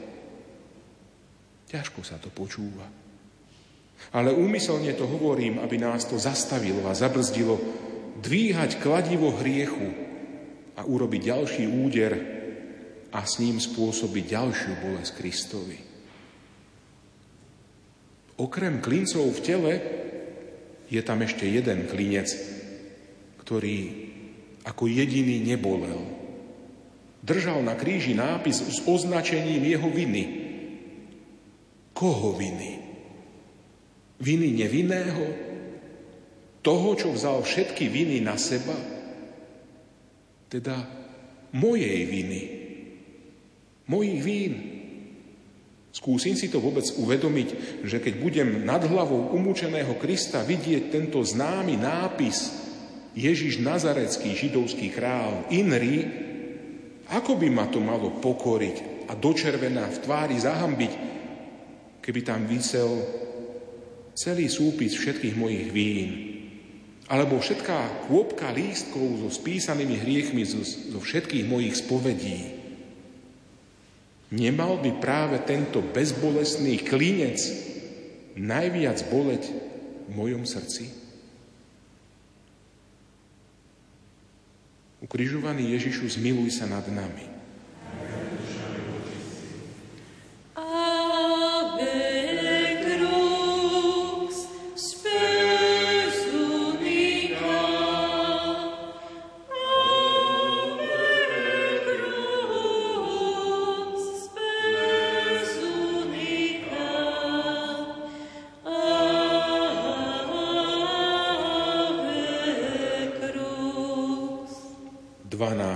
Ťažko 1.70 2.02
sa 2.02 2.18
to 2.18 2.28
počúva. 2.34 2.99
Ale 4.10 4.34
úmyselne 4.34 4.90
to 4.96 5.06
hovorím, 5.06 5.62
aby 5.62 5.78
nás 5.78 6.08
to 6.08 6.18
zastavilo 6.18 6.88
a 6.88 6.96
zabrzdilo 6.96 7.60
dvíhať 8.20 8.82
kladivo 8.82 9.30
hriechu 9.38 9.88
a 10.74 10.82
urobiť 10.82 11.20
ďalší 11.30 11.64
úder 11.68 12.12
a 13.12 13.20
s 13.22 13.38
ním 13.38 13.60
spôsobiť 13.60 14.24
ďalšiu 14.24 14.72
bolesť 14.80 15.12
Kristovi. 15.14 15.78
Okrem 18.40 18.80
klincov 18.80 19.28
v 19.36 19.44
tele 19.44 19.72
je 20.88 21.00
tam 21.04 21.20
ešte 21.20 21.44
jeden 21.44 21.84
klinec, 21.86 22.32
ktorý 23.44 24.08
ako 24.64 24.88
jediný 24.88 25.44
nebolel. 25.44 26.00
Držal 27.20 27.60
na 27.60 27.76
kríži 27.76 28.16
nápis 28.16 28.64
s 28.64 28.80
označením 28.88 29.60
jeho 29.60 29.88
viny. 29.92 30.24
Koho 31.92 32.32
viny? 32.32 32.79
Viny 34.20 34.52
nevinného? 34.52 35.24
Toho, 36.60 36.92
čo 36.92 37.08
vzal 37.16 37.40
všetky 37.40 37.88
viny 37.88 38.20
na 38.20 38.36
seba? 38.36 38.76
Teda 40.52 40.76
mojej 41.56 42.04
viny. 42.04 42.42
Mojich 43.88 44.20
vín. 44.20 44.54
Skúsim 45.90 46.38
si 46.38 46.46
to 46.52 46.62
vôbec 46.62 46.86
uvedomiť, 47.00 47.48
že 47.82 47.98
keď 47.98 48.14
budem 48.22 48.48
nad 48.62 48.84
hlavou 48.84 49.34
umúčeného 49.34 49.98
Krista 49.98 50.44
vidieť 50.46 50.92
tento 50.92 51.18
známy 51.18 51.74
nápis 51.80 52.54
Ježiš 53.18 53.58
Nazarecký, 53.58 54.38
židovský 54.38 54.94
král, 54.94 55.50
Inri, 55.50 56.06
ako 57.10 57.34
by 57.34 57.48
ma 57.50 57.66
to 57.66 57.82
malo 57.82 58.22
pokoriť 58.22 59.10
a 59.10 59.18
dočervená 59.18 59.90
v 59.90 59.98
tvári 59.98 60.38
zahambiť, 60.38 60.92
keby 61.98 62.20
tam 62.22 62.46
vysel 62.46 63.02
celý 64.20 64.52
súpis 64.52 64.92
všetkých 65.00 65.32
mojich 65.32 65.72
vín, 65.72 66.08
alebo 67.08 67.40
všetká 67.40 68.04
kôpka 68.04 68.52
lístkov 68.52 69.24
so 69.24 69.32
spísanými 69.32 69.96
hriechmi 69.96 70.44
zo, 70.44 70.60
zo 70.60 71.00
všetkých 71.00 71.48
mojich 71.48 71.80
spovedí. 71.80 72.40
Nemal 74.30 74.76
by 74.84 75.00
práve 75.00 75.40
tento 75.48 75.80
bezbolestný 75.80 76.84
klinec 76.84 77.40
najviac 78.36 79.08
boleť 79.08 79.42
v 80.06 80.12
mojom 80.12 80.44
srdci? 80.44 80.92
Ukrižovaný 85.00 85.72
Ježišu, 85.80 86.20
zmiluj 86.20 86.60
sa 86.60 86.68
nad 86.68 86.84
nami. 86.92 87.29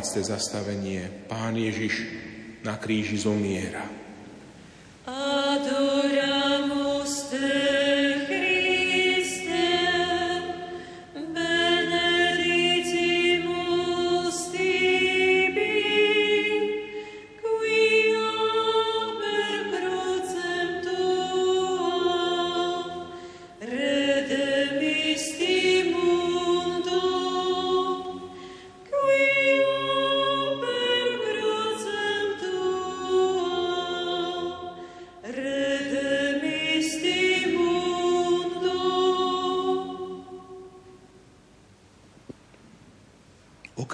Zastavenie. 0.04 1.08
Pán 1.30 1.56
Ježiš 1.56 2.04
na 2.60 2.76
kríži 2.76 3.16
zomiera. 3.16 3.93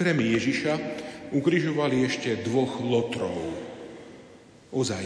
Okrem 0.01 0.17
Ježiša 0.17 0.81
ukrižovali 1.37 2.09
ešte 2.09 2.41
dvoch 2.41 2.81
lotrov. 2.81 3.37
Ozaj, 4.73 5.05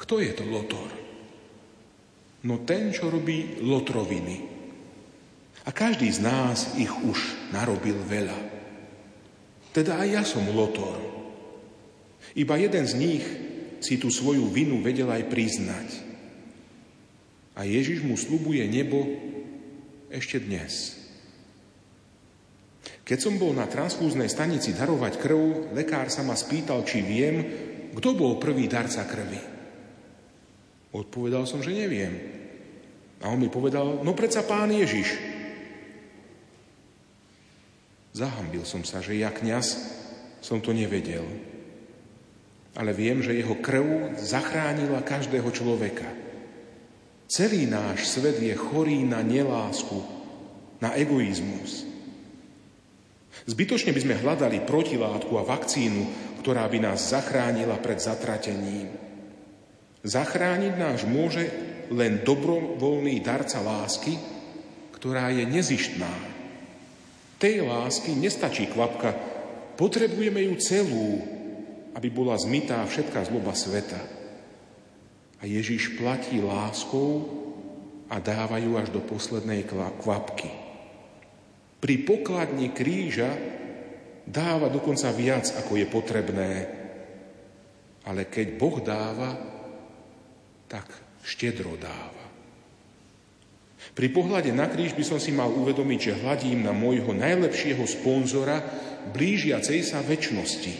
kto 0.00 0.24
je 0.24 0.32
to 0.32 0.48
lotor? 0.48 0.88
No 2.48 2.64
ten, 2.64 2.96
čo 2.96 3.12
robí 3.12 3.60
lotroviny. 3.60 4.40
A 5.68 5.70
každý 5.76 6.08
z 6.08 6.24
nás 6.24 6.80
ich 6.80 6.88
už 6.88 7.52
narobil 7.52 8.00
veľa. 8.08 8.40
Teda 9.76 10.00
aj 10.00 10.08
ja 10.08 10.24
som 10.24 10.48
lotor. 10.48 10.96
Iba 12.32 12.56
jeden 12.56 12.88
z 12.88 12.94
nich 12.96 13.24
si 13.84 14.00
tú 14.00 14.08
svoju 14.08 14.48
vinu 14.48 14.80
vedel 14.80 15.12
aj 15.12 15.28
priznať. 15.28 15.88
A 17.52 17.68
Ježiš 17.68 18.00
mu 18.00 18.16
slubuje 18.16 18.64
nebo 18.64 19.04
ešte 20.08 20.40
dnes. 20.40 20.99
Keď 23.10 23.18
som 23.18 23.42
bol 23.42 23.50
na 23.50 23.66
transfúznej 23.66 24.30
stanici 24.30 24.70
darovať 24.70 25.18
krv, 25.18 25.74
lekár 25.74 26.06
sa 26.14 26.22
ma 26.22 26.38
spýtal, 26.38 26.86
či 26.86 27.02
viem, 27.02 27.42
kto 27.90 28.14
bol 28.14 28.38
prvý 28.38 28.70
darca 28.70 29.02
krvi. 29.02 29.42
Odpovedal 30.94 31.42
som, 31.42 31.58
že 31.58 31.74
neviem. 31.74 32.14
A 33.18 33.34
on 33.34 33.42
mi 33.42 33.50
povedal, 33.50 34.06
no 34.06 34.14
predsa 34.14 34.46
pán 34.46 34.70
Ježiš. 34.70 35.18
Zahambil 38.14 38.62
som 38.62 38.86
sa, 38.86 39.02
že 39.02 39.18
ja 39.18 39.34
kniaz 39.34 39.74
som 40.38 40.62
to 40.62 40.70
nevedel. 40.70 41.26
Ale 42.78 42.94
viem, 42.94 43.26
že 43.26 43.34
jeho 43.34 43.58
krv 43.58 44.22
zachránila 44.22 45.02
každého 45.02 45.50
človeka. 45.50 46.06
Celý 47.26 47.66
náš 47.66 48.06
svet 48.06 48.38
je 48.38 48.54
chorý 48.54 49.02
na 49.02 49.18
nelásku, 49.18 49.98
na 50.78 50.94
egoizmus. 50.94 51.90
Zbytočne 53.46 53.94
by 53.94 54.00
sme 54.02 54.20
hľadali 54.20 54.66
protilátku 54.66 55.32
a 55.38 55.46
vakcínu, 55.46 56.02
ktorá 56.42 56.66
by 56.66 56.78
nás 56.82 57.12
zachránila 57.12 57.78
pred 57.78 58.00
zatratením. 58.00 58.90
Zachrániť 60.00 60.74
nás 60.80 61.04
môže 61.04 61.44
len 61.92 62.24
dobrovoľný 62.24 63.20
darca 63.20 63.60
lásky, 63.60 64.16
ktorá 64.96 65.32
je 65.32 65.44
nezištná. 65.44 66.12
Tej 67.40 67.64
lásky 67.64 68.12
nestačí 68.16 68.68
kvapka, 68.68 69.16
potrebujeme 69.80 70.44
ju 70.44 70.54
celú, 70.60 71.08
aby 71.96 72.08
bola 72.12 72.36
zmytá 72.36 72.84
všetká 72.84 73.24
zloba 73.28 73.56
sveta. 73.56 74.00
A 75.40 75.48
Ježiš 75.48 75.96
platí 75.96 76.36
láskou 76.44 77.24
a 78.12 78.20
dáva 78.20 78.60
ju 78.60 78.76
až 78.76 78.92
do 78.92 79.00
poslednej 79.00 79.64
kvapky. 80.04 80.69
Pri 81.80 81.94
pokladni 82.04 82.76
kríža 82.76 83.32
dáva 84.28 84.68
dokonca 84.68 85.08
viac, 85.16 85.48
ako 85.56 85.80
je 85.80 85.86
potrebné. 85.88 86.52
Ale 88.04 88.28
keď 88.28 88.46
Boh 88.60 88.76
dáva, 88.84 89.32
tak 90.68 90.86
štedro 91.24 91.74
dáva. 91.80 92.20
Pri 93.90 94.12
pohľade 94.12 94.52
na 94.52 94.68
kríž 94.68 94.94
by 94.94 95.04
som 95.04 95.18
si 95.18 95.32
mal 95.32 95.50
uvedomiť, 95.50 95.98
že 95.98 96.18
hľadím 96.20 96.62
na 96.62 96.76
môjho 96.76 97.10
najlepšieho 97.16 97.82
sponzora 97.88 98.60
blížiacej 99.10 99.80
sa 99.82 100.04
väčšnosti. 100.04 100.74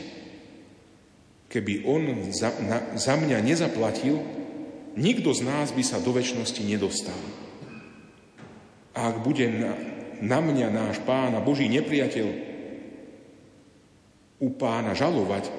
Keby 1.51 1.83
on 1.89 2.31
za, 2.31 2.55
na, 2.63 2.95
za 2.95 3.19
mňa 3.19 3.43
nezaplatil, 3.43 4.23
nikto 4.95 5.35
z 5.35 5.43
nás 5.43 5.75
by 5.75 5.83
sa 5.83 5.99
do 5.99 6.15
väčšnosti 6.15 6.63
nedostal. 6.63 7.19
A 8.95 9.11
ak 9.11 9.27
bude 9.27 9.49
na, 9.51 9.75
na 10.21 10.39
mňa 10.41 10.69
náš 10.69 10.97
pán 11.05 11.33
a 11.37 11.41
Boží 11.41 11.69
nepriateľ 11.69 12.29
u 14.41 14.49
pána 14.57 14.97
žalovať, 14.97 15.53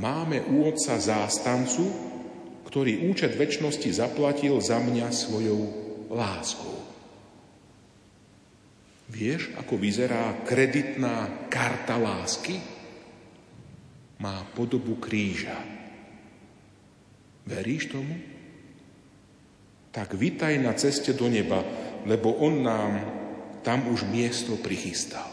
máme 0.00 0.40
u 0.48 0.64
otca 0.64 0.96
zástancu, 0.96 1.84
ktorý 2.64 3.08
účet 3.08 3.36
väčšnosti 3.36 3.88
zaplatil 3.92 4.56
za 4.60 4.80
mňa 4.80 5.06
svojou 5.12 5.60
láskou. 6.12 6.76
Vieš, 9.06 9.54
ako 9.54 9.78
vyzerá 9.78 10.42
kreditná 10.42 11.46
karta 11.46 11.94
lásky? 11.94 12.58
Má 14.18 14.42
podobu 14.56 14.98
kríža. 14.98 15.54
Veríš 17.46 17.94
tomu? 17.94 18.16
Tak 19.94 20.18
vitaj 20.18 20.58
na 20.58 20.74
ceste 20.74 21.14
do 21.14 21.30
neba, 21.30 21.62
lebo 22.02 22.34
on 22.42 22.66
nám 22.66 22.92
tam 23.66 23.90
už 23.90 24.06
miesto 24.06 24.54
prichystal. 24.54 25.26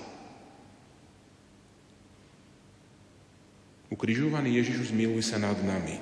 Ukrižovaný 3.94 4.58
Ježiš 4.58 4.90
zmiluj 4.90 5.22
sa 5.22 5.38
nad 5.38 5.54
nami. 5.62 6.02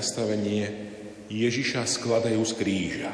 Zastavenie 0.00 0.64
Ježiša 1.28 1.84
skladajú 1.84 2.40
z 2.42 2.52
kríža. 2.56 3.12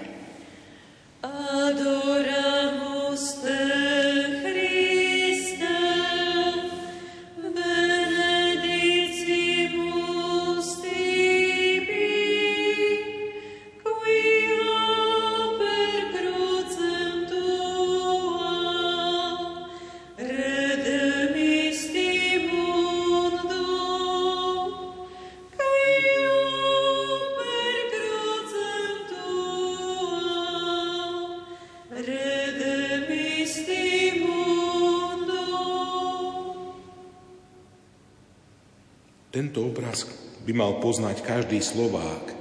Mal 40.52 40.78
poznať 40.80 41.22
každý 41.24 41.62
Slovák. 41.62 42.32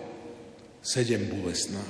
Sedem 0.86 1.26
bolesná. 1.30 1.84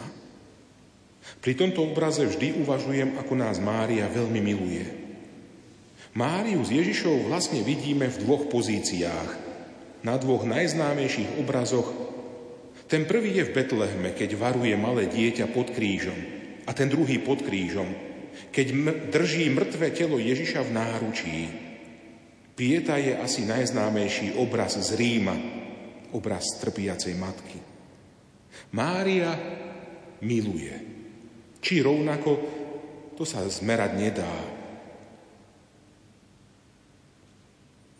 Pri 1.41 1.57
tomto 1.57 1.85
obraze 1.85 2.25
vždy 2.25 2.61
uvažujem, 2.61 3.17
ako 3.19 3.33
nás 3.37 3.57
Mária 3.61 4.05
veľmi 4.09 4.41
miluje. 4.41 4.85
Máriu 6.15 6.63
s 6.63 6.71
Ježišou 6.71 7.27
vlastne 7.27 7.59
vidíme 7.59 8.07
v 8.07 8.21
dvoch 8.23 8.47
pozíciách. 8.47 9.31
Na 10.07 10.15
dvoch 10.15 10.47
najznámejších 10.47 11.41
obrazoch. 11.41 11.91
Ten 12.85 13.09
prvý 13.09 13.41
je 13.41 13.49
v 13.49 13.53
Betleheme, 13.57 14.13
keď 14.13 14.37
varuje 14.37 14.77
malé 14.77 15.09
dieťa 15.09 15.49
pod 15.51 15.73
krížom. 15.73 16.15
A 16.65 16.71
ten 16.71 16.87
druhý 16.87 17.19
pod 17.19 17.41
krížom, 17.41 17.89
keď 18.53 18.65
drží 19.11 19.49
mŕtve 19.51 19.91
telo 19.91 20.21
Ježiša 20.21 20.61
v 20.65 20.71
náručí. 20.71 21.64
Pieta 22.55 22.95
je 22.95 23.11
asi 23.19 23.43
najznámejší 23.43 24.39
obraz 24.39 24.79
z 24.79 24.95
Ríma, 24.95 25.35
obraz 26.15 26.55
trpiacej 26.63 27.11
matky. 27.19 27.59
Mária 28.71 29.35
miluje. 30.23 30.71
Či 31.59 31.83
rovnako, 31.83 32.31
to 33.19 33.27
sa 33.27 33.43
zmerať 33.43 33.91
nedá. 33.99 34.35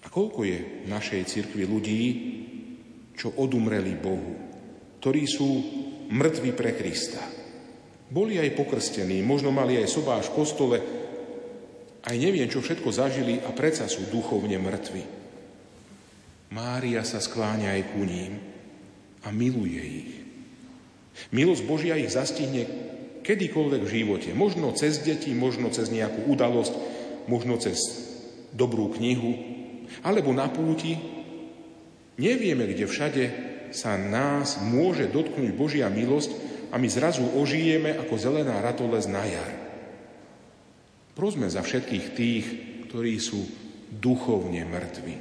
A 0.03 0.08
koľko 0.08 0.47
je 0.47 0.60
v 0.84 0.88
našej 0.88 1.22
cirkvi 1.28 1.68
ľudí, 1.68 2.03
čo 3.12 3.36
odumreli 3.36 3.91
Bohu, 3.99 4.39
ktorí 5.03 5.24
sú 5.28 5.49
mŕtvi 6.08 6.56
pre 6.56 6.80
Krista. 6.80 7.20
Boli 8.08 8.39
aj 8.39 8.56
pokrstení, 8.56 9.20
možno 9.20 9.51
mali 9.51 9.82
aj 9.82 9.91
sobáš 9.91 10.32
v 10.32 10.38
kostole, 10.39 10.78
aj 12.06 12.16
neviem, 12.22 12.45
čo 12.45 12.62
všetko 12.62 12.89
zažili 12.93 13.41
a 13.41 13.49
predsa 13.49 13.89
sú 13.89 14.06
duchovne 14.14 14.62
mŕtvi. 14.62 15.03
Mária 16.53 17.01
sa 17.01 17.18
skláňa 17.18 17.74
aj 17.74 17.84
ku 17.97 18.01
ním 18.06 18.38
a 19.26 19.34
miluje 19.34 19.82
ich. 19.82 20.14
Milosť 21.34 21.64
Božia 21.66 21.97
ich 21.97 22.14
zastihne 22.14 22.70
kedykoľvek 23.26 23.82
v 23.82 23.93
živote. 24.01 24.30
Možno 24.38 24.70
cez 24.78 25.01
deti, 25.01 25.34
možno 25.34 25.74
cez 25.74 25.89
nejakú 25.89 26.30
udalosť, 26.30 26.74
možno 27.26 27.58
cez 27.58 27.82
dobrú 28.53 28.93
knihu, 28.93 29.34
alebo 30.06 30.30
na 30.30 30.45
púti. 30.45 31.01
Nevieme, 32.22 32.70
kde 32.70 32.86
všade 32.86 33.24
sa 33.74 33.97
nás 33.97 34.62
môže 34.62 35.10
dotknúť 35.10 35.51
Božia 35.58 35.89
milosť 35.89 36.32
a 36.70 36.78
my 36.78 36.88
zrazu 36.88 37.26
ožijeme 37.36 37.97
ako 37.97 38.16
zelená 38.16 38.62
ratolesť 38.62 39.10
na 39.10 39.26
jar. 39.26 39.51
Prosme 41.16 41.47
za 41.47 41.63
všetkých 41.63 42.07
tých, 42.11 42.45
ktorí 42.91 43.16
sú 43.24 43.39
duchovne 43.88 44.68
mŕtvi. 44.68 45.16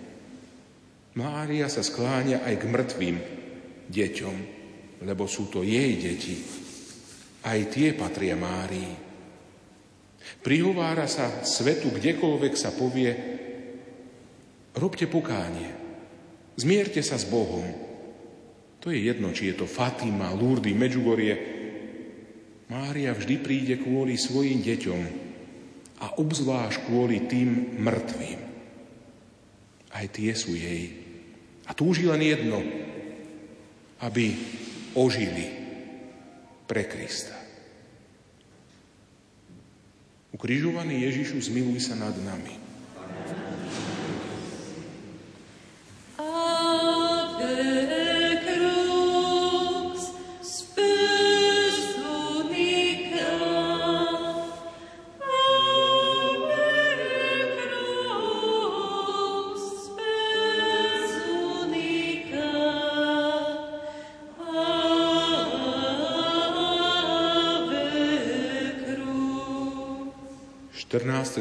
Mária 1.15 1.71
sa 1.71 1.87
skláňa 1.87 2.43
aj 2.43 2.55
k 2.59 2.65
mŕtvým 2.67 3.17
deťom, 3.87 4.37
lebo 5.07 5.31
sú 5.31 5.47
to 5.47 5.63
jej 5.63 5.95
deti. 5.95 6.35
Aj 7.47 7.63
tie 7.71 7.95
patria 7.95 8.35
Márii. 8.35 8.91
Prihovára 10.43 11.07
sa 11.07 11.47
svetu, 11.47 11.95
kdekoľvek 11.95 12.55
sa 12.59 12.75
povie, 12.75 13.15
robte 14.75 15.07
pokánie, 15.07 15.71
zmierte 16.59 17.07
sa 17.07 17.15
s 17.15 17.31
Bohom. 17.31 17.71
To 18.83 18.91
je 18.91 18.99
jedno, 18.99 19.31
či 19.31 19.55
je 19.55 19.63
to 19.63 19.71
Fatima, 19.71 20.35
Lurdy, 20.35 20.75
Medžugorie. 20.75 21.35
Mária 22.67 23.15
vždy 23.15 23.35
príde 23.39 23.75
kvôli 23.79 24.19
svojim 24.19 24.59
deťom 24.59 25.24
a 26.03 26.19
obzvlášť 26.19 26.91
kvôli 26.91 27.27
tým 27.31 27.79
mŕtvým. 27.79 28.41
Aj 29.95 30.07
tie 30.11 30.35
sú 30.35 30.55
jej 30.55 31.05
a 31.65 31.71
túži 31.73 32.05
len 32.05 32.21
jedno, 32.21 32.61
aby 34.03 34.37
ožili 34.93 35.47
pre 36.69 36.85
Krista. 36.85 37.37
Ukrižovaný 40.35 41.07
Ježišu, 41.07 41.39
zmiluj 41.39 41.79
sa 41.79 41.95
nad 41.95 42.13
nami. 42.27 42.64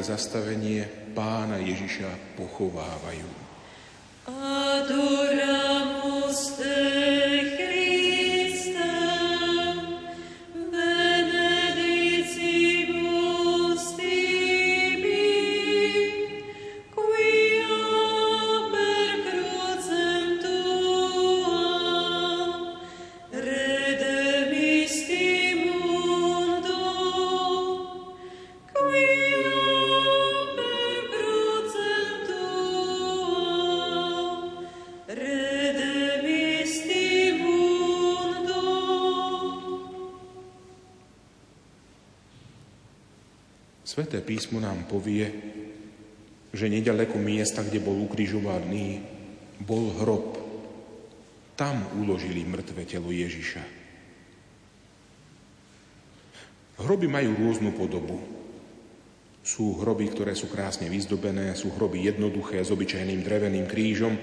Zastavenie 0.02 0.88
pána 1.14 1.62
Ježiša 1.62 2.40
pochovávajú. 2.40 3.30
Sveté 43.84 44.24
písmo 44.24 44.64
nám 44.64 44.88
povie, 44.88 45.28
že 46.56 46.72
nedaleko 46.72 47.20
miesta, 47.20 47.60
kde 47.68 47.84
bol 47.84 48.00
ukrižovaný, 48.08 49.04
bol 49.60 49.92
hrob. 50.00 50.40
Tam 51.60 51.84
uložili 52.00 52.48
mŕtve 52.48 52.88
telo 52.88 53.12
Ježiša. 53.12 53.84
Hroby 56.80 57.08
majú 57.12 57.32
rôznu 57.38 57.76
podobu. 57.76 58.18
Sú 59.44 59.76
hroby, 59.84 60.08
ktoré 60.08 60.34
sú 60.34 60.48
krásne 60.48 60.88
vyzdobené, 60.88 61.52
sú 61.54 61.76
hroby 61.76 62.08
jednoduché 62.08 62.64
s 62.64 62.72
obyčajným 62.72 63.20
dreveným 63.20 63.68
krížom, 63.68 64.16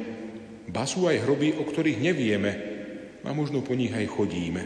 ba 0.72 0.88
sú 0.88 1.04
aj 1.04 1.20
hroby, 1.26 1.60
o 1.60 1.68
ktorých 1.68 2.00
nevieme 2.00 2.52
a 3.20 3.30
možno 3.36 3.60
po 3.60 3.76
nich 3.76 3.92
aj 3.92 4.08
chodíme. 4.08 4.62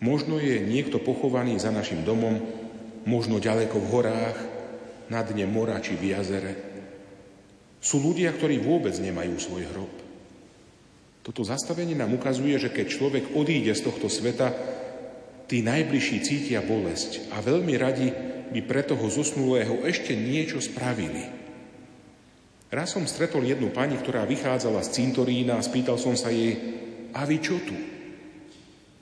Možno 0.00 0.38
je 0.38 0.62
niekto 0.62 1.02
pochovaný 1.02 1.58
za 1.58 1.74
našim 1.74 2.06
domom, 2.06 2.40
možno 3.04 3.40
ďaleko 3.40 3.76
v 3.80 3.90
horách, 3.92 4.38
na 5.10 5.26
dne 5.26 5.50
mora 5.50 5.82
či 5.82 5.98
v 5.98 6.14
jazere. 6.14 6.52
Sú 7.82 7.98
ľudia, 7.98 8.30
ktorí 8.30 8.62
vôbec 8.62 8.94
nemajú 8.94 9.34
svoj 9.42 9.66
hrob. 9.74 9.94
Toto 11.20 11.42
zastavenie 11.44 11.98
nám 11.98 12.14
ukazuje, 12.16 12.56
že 12.56 12.72
keď 12.72 12.86
človek 12.88 13.24
odíde 13.36 13.74
z 13.74 13.84
tohto 13.84 14.06
sveta, 14.08 14.54
tí 15.50 15.66
najbližší 15.66 16.18
cítia 16.22 16.62
bolesť 16.62 17.34
a 17.34 17.42
veľmi 17.42 17.74
radi 17.74 18.08
by 18.54 18.60
pre 18.64 18.86
toho 18.86 19.02
zosnulého 19.10 19.82
ešte 19.82 20.14
niečo 20.14 20.62
spravili. 20.62 21.26
Raz 22.70 22.94
som 22.94 23.02
stretol 23.02 23.42
jednu 23.42 23.74
pani, 23.74 23.98
ktorá 23.98 24.22
vychádzala 24.22 24.86
z 24.86 25.02
cintorína 25.02 25.58
a 25.58 25.66
spýtal 25.66 25.98
som 25.98 26.14
sa 26.14 26.30
jej, 26.30 26.54
a 27.10 27.26
vy 27.26 27.36
čo 27.42 27.58
tu? 27.66 27.74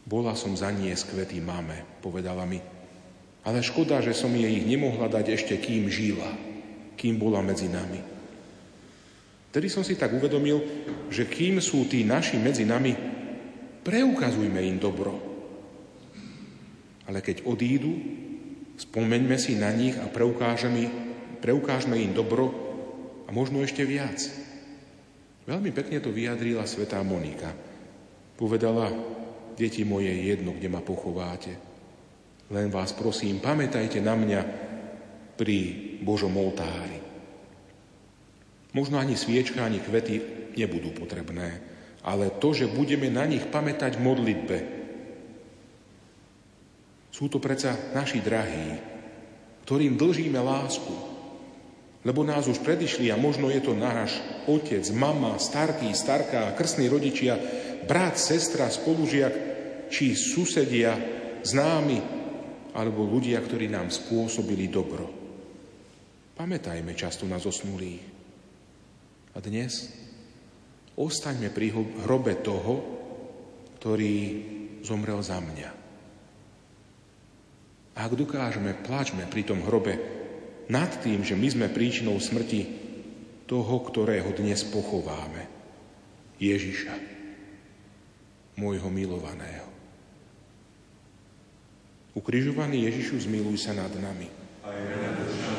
Bola 0.08 0.32
som 0.32 0.56
za 0.56 0.72
nie 0.72 0.96
skvetý 0.96 1.44
mame, 1.44 2.00
povedala 2.00 2.48
mi. 2.48 2.77
Ale 3.46 3.62
škoda, 3.62 4.02
že 4.02 4.16
som 4.16 4.34
jej 4.34 4.50
ich 4.50 4.66
nemohla 4.66 5.06
dať 5.06 5.26
ešte, 5.38 5.54
kým 5.60 5.86
žila, 5.86 6.28
kým 6.98 7.20
bola 7.20 7.38
medzi 7.44 7.70
nami. 7.70 8.00
Tedy 9.48 9.68
som 9.72 9.86
si 9.86 9.96
tak 9.96 10.12
uvedomil, 10.12 10.60
že 11.08 11.24
kým 11.24 11.62
sú 11.62 11.88
tí 11.88 12.04
naši 12.04 12.36
medzi 12.36 12.68
nami, 12.68 12.92
preukazujme 13.86 14.60
im 14.60 14.76
dobro. 14.76 15.16
Ale 17.08 17.24
keď 17.24 17.48
odídu, 17.48 17.96
spomeňme 18.76 19.40
si 19.40 19.56
na 19.56 19.72
nich 19.72 19.96
a 19.96 20.04
preukážeme, 20.12 20.92
preukážme 21.40 21.96
im 21.96 22.12
dobro 22.12 22.52
a 23.24 23.32
možno 23.32 23.64
ešte 23.64 23.88
viac. 23.88 24.20
Veľmi 25.48 25.72
pekne 25.72 26.04
to 26.04 26.12
vyjadrila 26.12 26.68
svetá 26.68 27.00
Monika. 27.00 27.48
Povedala, 28.36 28.92
deti 29.56 29.80
moje, 29.88 30.12
jedno, 30.12 30.52
kde 30.52 30.68
ma 30.68 30.84
pochováte– 30.84 31.56
len 32.48 32.72
vás 32.72 32.96
prosím, 32.96 33.44
pamätajte 33.44 34.00
na 34.00 34.16
mňa 34.16 34.40
pri 35.36 35.58
Božom 36.00 36.32
oltári. 36.34 36.98
Možno 38.72 38.96
ani 39.00 39.16
sviečka, 39.16 39.64
ani 39.64 39.80
kvety 39.80 40.20
nebudú 40.56 40.92
potrebné, 40.96 41.60
ale 42.04 42.32
to, 42.40 42.56
že 42.56 42.72
budeme 42.72 43.12
na 43.12 43.28
nich 43.28 43.44
pamätať 43.48 43.96
v 43.96 44.04
modlitbe. 44.04 44.58
Sú 47.12 47.28
to 47.28 47.42
predsa 47.42 47.74
naši 47.92 48.22
drahí, 48.22 48.78
ktorým 49.68 49.98
dlžíme 49.98 50.38
lásku, 50.40 50.94
lebo 52.06 52.24
nás 52.24 52.46
už 52.46 52.62
predišli 52.64 53.10
a 53.12 53.20
možno 53.20 53.52
je 53.52 53.60
to 53.60 53.76
náš 53.76 54.16
otec, 54.48 54.86
mama, 54.94 55.36
starky, 55.36 55.92
starka, 55.92 56.54
krstní 56.56 56.88
rodičia, 56.88 57.36
brat, 57.84 58.16
sestra, 58.16 58.70
spolužiak, 58.70 59.34
či 59.92 60.14
susedia, 60.14 60.94
známi, 61.42 62.17
alebo 62.74 63.08
ľudia, 63.08 63.40
ktorí 63.40 63.70
nám 63.70 63.88
spôsobili 63.88 64.68
dobro. 64.68 65.06
Pamätajme 66.36 66.94
často 66.94 67.24
na 67.26 67.40
zosnulých. 67.40 68.02
A 69.34 69.38
dnes 69.38 69.90
ostaňme 70.98 71.50
pri 71.54 71.70
hrobe 72.02 72.42
toho, 72.42 72.74
ktorý 73.78 74.14
zomrel 74.82 75.22
za 75.22 75.38
mňa. 75.38 75.70
A 77.98 78.06
ak 78.06 78.14
dokážeme, 78.14 78.78
pláčme 78.78 79.26
pri 79.26 79.42
tom 79.42 79.62
hrobe 79.66 79.94
nad 80.70 80.90
tým, 81.02 81.26
že 81.26 81.34
my 81.34 81.48
sme 81.50 81.66
príčinou 81.70 82.18
smrti 82.18 82.62
toho, 83.48 83.76
ktorého 83.82 84.30
dnes 84.36 84.62
pochováme. 84.66 85.42
Ježiša, 86.38 86.94
môjho 88.58 88.86
milovaného. 88.90 89.67
Ukrižovaný 92.16 92.88
Ježišu, 92.88 93.28
zmiluj 93.28 93.60
sa 93.60 93.76
nad 93.76 93.92
nami. 93.98 94.28
krížovej 94.64 95.57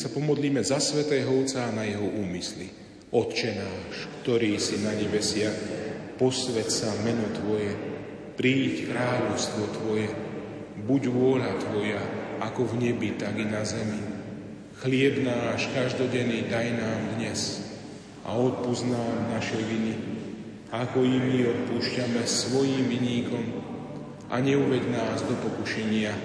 sa 0.00 0.08
pomodlíme 0.08 0.64
za 0.64 0.80
svätého 0.80 1.28
Otca 1.28 1.68
a 1.68 1.76
na 1.76 1.84
jeho 1.84 2.08
úmysly. 2.08 2.72
Otče 3.12 3.52
náš, 3.52 4.08
ktorý 4.24 4.56
si 4.56 4.80
na 4.80 4.96
nebesiach, 4.96 5.52
posved 6.16 6.72
sa 6.72 6.88
meno 7.04 7.28
Tvoje, 7.36 7.76
príď 8.40 8.88
kráľovstvo 8.88 9.62
Tvoje, 9.76 10.08
buď 10.88 11.02
vôľa 11.12 11.52
Tvoja, 11.60 12.00
ako 12.40 12.72
v 12.72 12.88
nebi, 12.88 13.12
tak 13.20 13.36
i 13.36 13.44
na 13.44 13.60
zemi. 13.60 14.00
Chlieb 14.80 15.20
náš 15.20 15.68
každodenný 15.76 16.48
daj 16.48 16.80
nám 16.80 17.20
dnes 17.20 17.60
a 18.24 18.32
odpúsť 18.32 18.88
nám 18.88 19.36
naše 19.36 19.60
viny, 19.60 20.00
ako 20.72 21.04
i 21.04 21.16
my 21.20 21.38
odpúšťame 21.44 22.24
svojim 22.24 22.88
viníkom 22.88 23.44
a 24.32 24.40
neuveď 24.40 24.80
nás 24.88 25.20
do 25.28 25.36
pokušenia, 25.36 26.16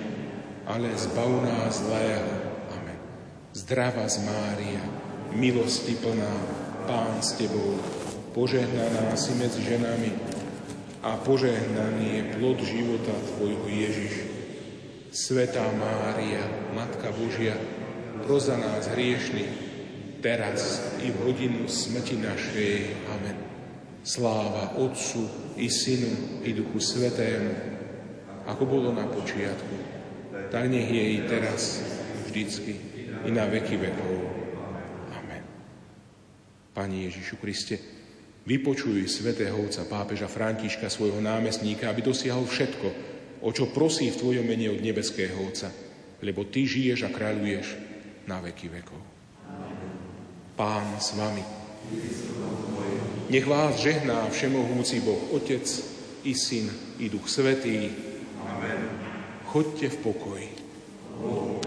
ale 0.63 0.95
zbav 0.95 1.43
nás 1.43 1.83
zlého. 1.83 2.44
Zdravá 3.55 4.03
z 4.11 4.19
Mária, 4.27 4.83
milosti 5.31 5.95
plná, 5.95 6.35
Pán 6.91 7.23
s 7.23 7.39
Tebou, 7.39 7.79
požehnaná 8.35 9.15
si 9.15 9.31
medzi 9.39 9.63
ženami 9.63 10.11
a 10.99 11.15
požehnaný 11.23 12.19
je 12.19 12.23
plod 12.35 12.59
života 12.59 13.15
Tvojho 13.15 13.63
Ježiš. 13.71 14.13
Svetá 15.15 15.63
Mária, 15.71 16.43
Matka 16.75 17.15
Božia, 17.15 17.55
proza 18.27 18.59
nás 18.59 18.91
hriešný, 18.91 19.47
teraz 20.19 20.83
i 20.99 21.15
v 21.15 21.17
hodinu 21.23 21.63
smrti 21.71 22.19
našej. 22.19 22.75
Amen. 23.07 23.39
Sláva 24.03 24.75
Otcu 24.83 25.31
i 25.55 25.71
Synu 25.71 26.43
i 26.43 26.51
Duchu 26.51 26.83
Svetému, 26.83 27.55
ako 28.51 28.67
bolo 28.67 28.91
na 28.91 29.07
počiatku, 29.07 29.75
tak 30.51 30.67
nech 30.67 30.91
je 30.91 31.03
i 31.07 31.19
teraz, 31.23 31.79
vždycky, 32.27 32.94
i 33.25 33.29
na 33.33 33.49
veky 33.49 33.75
vekov. 33.81 34.13
Amen. 35.17 35.43
Pani 36.73 37.09
Ježišu 37.09 37.35
Kriste, 37.41 37.77
Vypočuj 38.45 39.09
svätého 39.09 39.57
otca 39.57 39.89
pápeža 39.89 40.29
Františka, 40.29 40.85
svojho 40.85 41.17
námestníka, 41.17 41.89
aby 41.89 42.05
dosiahol 42.05 42.45
všetko, 42.45 42.87
o 43.41 43.49
čo 43.49 43.73
prosí 43.73 44.13
v 44.13 44.21
Tvojom 44.21 44.45
mene 44.45 44.69
od 44.69 44.85
nebeského 44.85 45.33
Otca, 45.41 45.73
lebo 46.21 46.45
Ty 46.45 46.61
žiješ 46.61 47.09
a 47.09 47.13
kráľuješ 47.13 47.67
na 48.29 48.37
veky 48.45 48.69
vekov. 48.69 49.01
Pán 50.53 51.01
s 51.01 51.17
vami. 51.17 51.41
Nech 53.33 53.49
vás 53.49 53.81
žehná 53.81 54.29
všemohúci 54.29 55.01
Boh 55.01 55.33
Otec 55.33 55.65
i 56.21 56.37
Syn 56.37 56.69
i 57.01 57.09
Duch 57.09 57.25
Svetý. 57.25 57.89
Amen. 58.45 58.81
Chodte 59.49 59.89
v 59.89 59.97
pokoji. 60.05 60.49
Oh, 61.17 61.57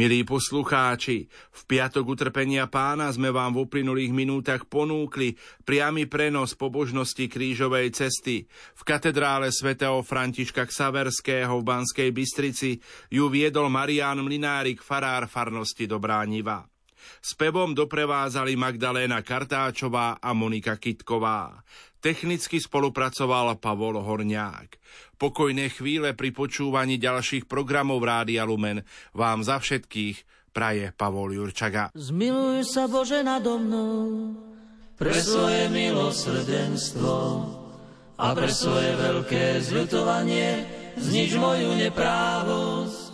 Milí 0.00 0.24
poslucháči, 0.24 1.28
v 1.28 1.62
piatok 1.68 2.16
utrpenia 2.16 2.64
pána 2.72 3.12
sme 3.12 3.28
vám 3.28 3.52
v 3.52 3.68
uplynulých 3.68 4.16
minútach 4.16 4.64
ponúkli 4.64 5.36
priamy 5.68 6.08
prenos 6.08 6.56
pobožnosti 6.56 7.28
krížovej 7.28 7.92
cesty. 7.92 8.48
V 8.48 8.80
katedrále 8.80 9.52
svätého 9.52 10.00
Františka 10.00 10.64
Ksaverského 10.64 11.52
v 11.52 11.66
Banskej 11.68 12.16
Bystrici 12.16 12.80
ju 13.12 13.28
viedol 13.28 13.68
Marián 13.68 14.24
Mlinárik, 14.24 14.80
farár 14.80 15.28
farnosti 15.28 15.84
Dobrániva. 15.84 16.64
S 16.64 16.69
pevom 17.36 17.76
doprevázali 17.76 18.56
Magdaléna 18.56 19.20
Kartáčová 19.20 20.16
a 20.18 20.32
Monika 20.32 20.80
Kitková. 20.80 21.60
Technicky 22.00 22.56
spolupracoval 22.56 23.60
Pavol 23.60 24.00
Horňák. 24.00 24.80
Pokojné 25.20 25.68
chvíle 25.68 26.16
pri 26.16 26.32
počúvaní 26.32 26.96
ďalších 26.96 27.44
programov 27.44 28.00
Rádia 28.00 28.48
Lumen 28.48 28.80
vám 29.12 29.44
za 29.44 29.60
všetkých 29.60 30.48
praje 30.56 30.96
Pavol 30.96 31.36
Jurčaga. 31.36 31.92
Zmiluj 31.92 32.64
sa 32.64 32.88
Bože 32.88 33.20
nado 33.20 33.60
mnou 33.60 34.32
pre 34.96 35.12
svoje 35.20 35.68
milosrdenstvo 35.68 37.16
a 38.16 38.26
pre 38.32 38.48
svoje 38.48 38.96
veľké 38.96 39.60
zľutovanie 39.60 40.48
znič 40.96 41.36
moju 41.36 41.76
neprávosť. 41.84 43.12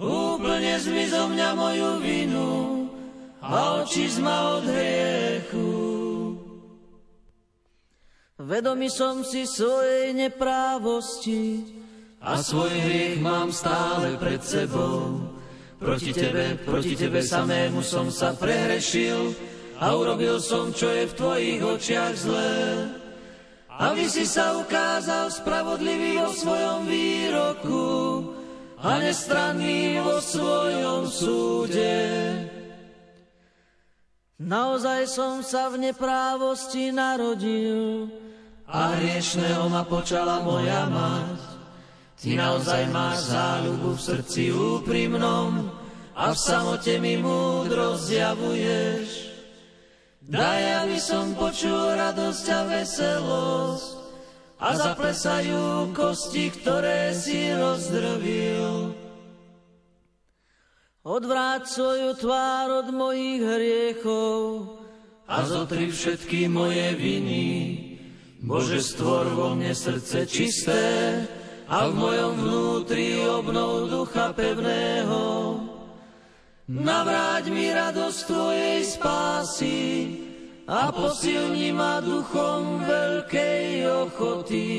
Úplne 0.00 0.74
zmiz 0.80 1.12
zo 1.12 1.28
mňa 1.28 1.48
moju 1.52 1.90
vinu 2.00 2.73
a 3.44 3.84
oči 3.84 4.08
zma 4.08 4.56
od 4.56 4.64
hriechu. 4.64 5.72
Vedomý 8.40 8.88
som 8.88 9.20
si 9.20 9.44
svojej 9.44 10.16
neprávosti 10.16 11.64
a 12.24 12.40
svoj 12.40 12.72
hriech 12.72 13.20
mám 13.20 13.52
stále 13.52 14.16
pred 14.16 14.40
sebou. 14.40 15.28
Proti 15.76 16.16
tebe, 16.16 16.56
proti 16.64 16.96
tebe 16.96 17.20
samému 17.20 17.84
som 17.84 18.08
sa 18.08 18.32
prehrešil 18.32 19.36
a 19.76 19.92
urobil 19.92 20.40
som, 20.40 20.72
čo 20.72 20.88
je 20.88 21.04
v 21.12 21.16
tvojich 21.16 21.60
očiach 21.60 22.14
zlé. 22.16 22.88
Aby 23.74 24.08
si 24.08 24.24
sa 24.24 24.56
ukázal 24.56 25.28
spravodlivý 25.28 26.22
vo 26.24 26.30
svojom 26.32 26.88
výroku 26.88 27.88
a 28.80 29.02
nestranný 29.02 30.00
vo 30.00 30.22
svojom 30.22 31.10
súde. 31.10 31.92
Naozaj 34.44 35.08
som 35.08 35.40
sa 35.40 35.72
v 35.72 35.88
neprávosti 35.88 36.92
narodil, 36.92 38.12
a 38.68 38.96
hriešného 38.96 39.68
ma 39.68 39.84
počala 39.84 40.40
moja 40.40 40.88
mať. 40.88 41.40
Ty 42.16 42.30
naozaj 42.40 42.82
máš 42.88 43.28
záľubu 43.28 43.96
v 43.96 44.00
srdci 44.00 44.42
úprimnom 44.52 45.68
a 46.16 46.32
v 46.32 46.38
samote 46.38 46.96
mi 46.96 47.20
múdro 47.20 48.00
zjavuješ. 48.00 49.36
Daj, 50.24 50.88
aby 50.88 50.96
som 50.96 51.36
počul 51.36 51.92
radosť 52.00 52.46
a 52.48 52.60
veselosť 52.64 53.88
a 54.56 54.68
zaplesajú 54.72 55.92
kosti, 55.92 56.48
ktoré 56.48 57.12
si 57.12 57.52
rozdrvil. 57.52 59.03
Odvráť 61.04 61.68
svoju 61.68 62.16
tvár 62.16 62.80
od 62.80 62.88
mojich 62.88 63.44
hriechov 63.44 64.40
a 65.28 65.44
zotri 65.44 65.92
všetky 65.92 66.48
moje 66.48 66.96
viny 66.96 67.44
Bože, 68.40 68.80
stvor 68.80 69.28
vo 69.36 69.52
mne 69.52 69.76
srdce 69.76 70.24
čisté 70.24 70.84
a 71.68 71.92
v 71.92 71.92
mojom 71.92 72.32
vnútri 72.40 73.20
obnov 73.20 73.92
ducha 73.92 74.32
pevného. 74.32 75.60
Navráť 76.72 77.52
mi 77.52 77.68
radosť 77.68 78.20
Tvojej 78.24 78.80
spásy 78.88 79.80
a 80.64 80.88
posilni 80.88 81.68
ma 81.76 82.00
duchom 82.00 82.80
veľkej 82.80 83.68
ochoty. 84.08 84.72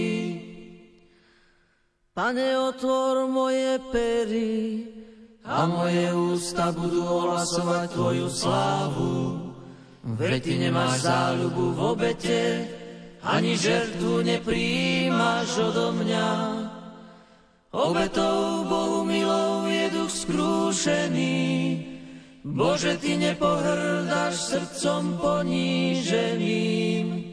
Pane, 2.18 2.50
otvor 2.66 3.30
moje 3.30 3.78
pery 3.94 4.54
a 5.46 5.70
moje 5.70 6.10
ústa 6.10 6.74
budú 6.74 7.06
ohlasovať 7.06 7.94
Tvoju 7.94 8.26
slávu. 8.30 9.38
Veď 10.06 10.42
Ty 10.42 10.58
nemáš 10.58 11.02
záľubu 11.06 11.72
v 11.74 11.80
obete, 11.82 12.68
ani 13.22 13.58
žertvu 13.58 14.22
nepríjmaš 14.26 15.58
odo 15.70 15.92
mňa. 16.02 16.30
Obetou 17.74 18.64
Bohu 18.70 19.04
milou 19.06 19.66
je 19.70 19.90
duch 19.94 20.12
skrúšený, 20.14 21.46
Bože, 22.46 22.98
Ty 23.02 23.18
nepohrdáš 23.18 24.38
srdcom 24.38 25.18
poníženým. 25.18 27.25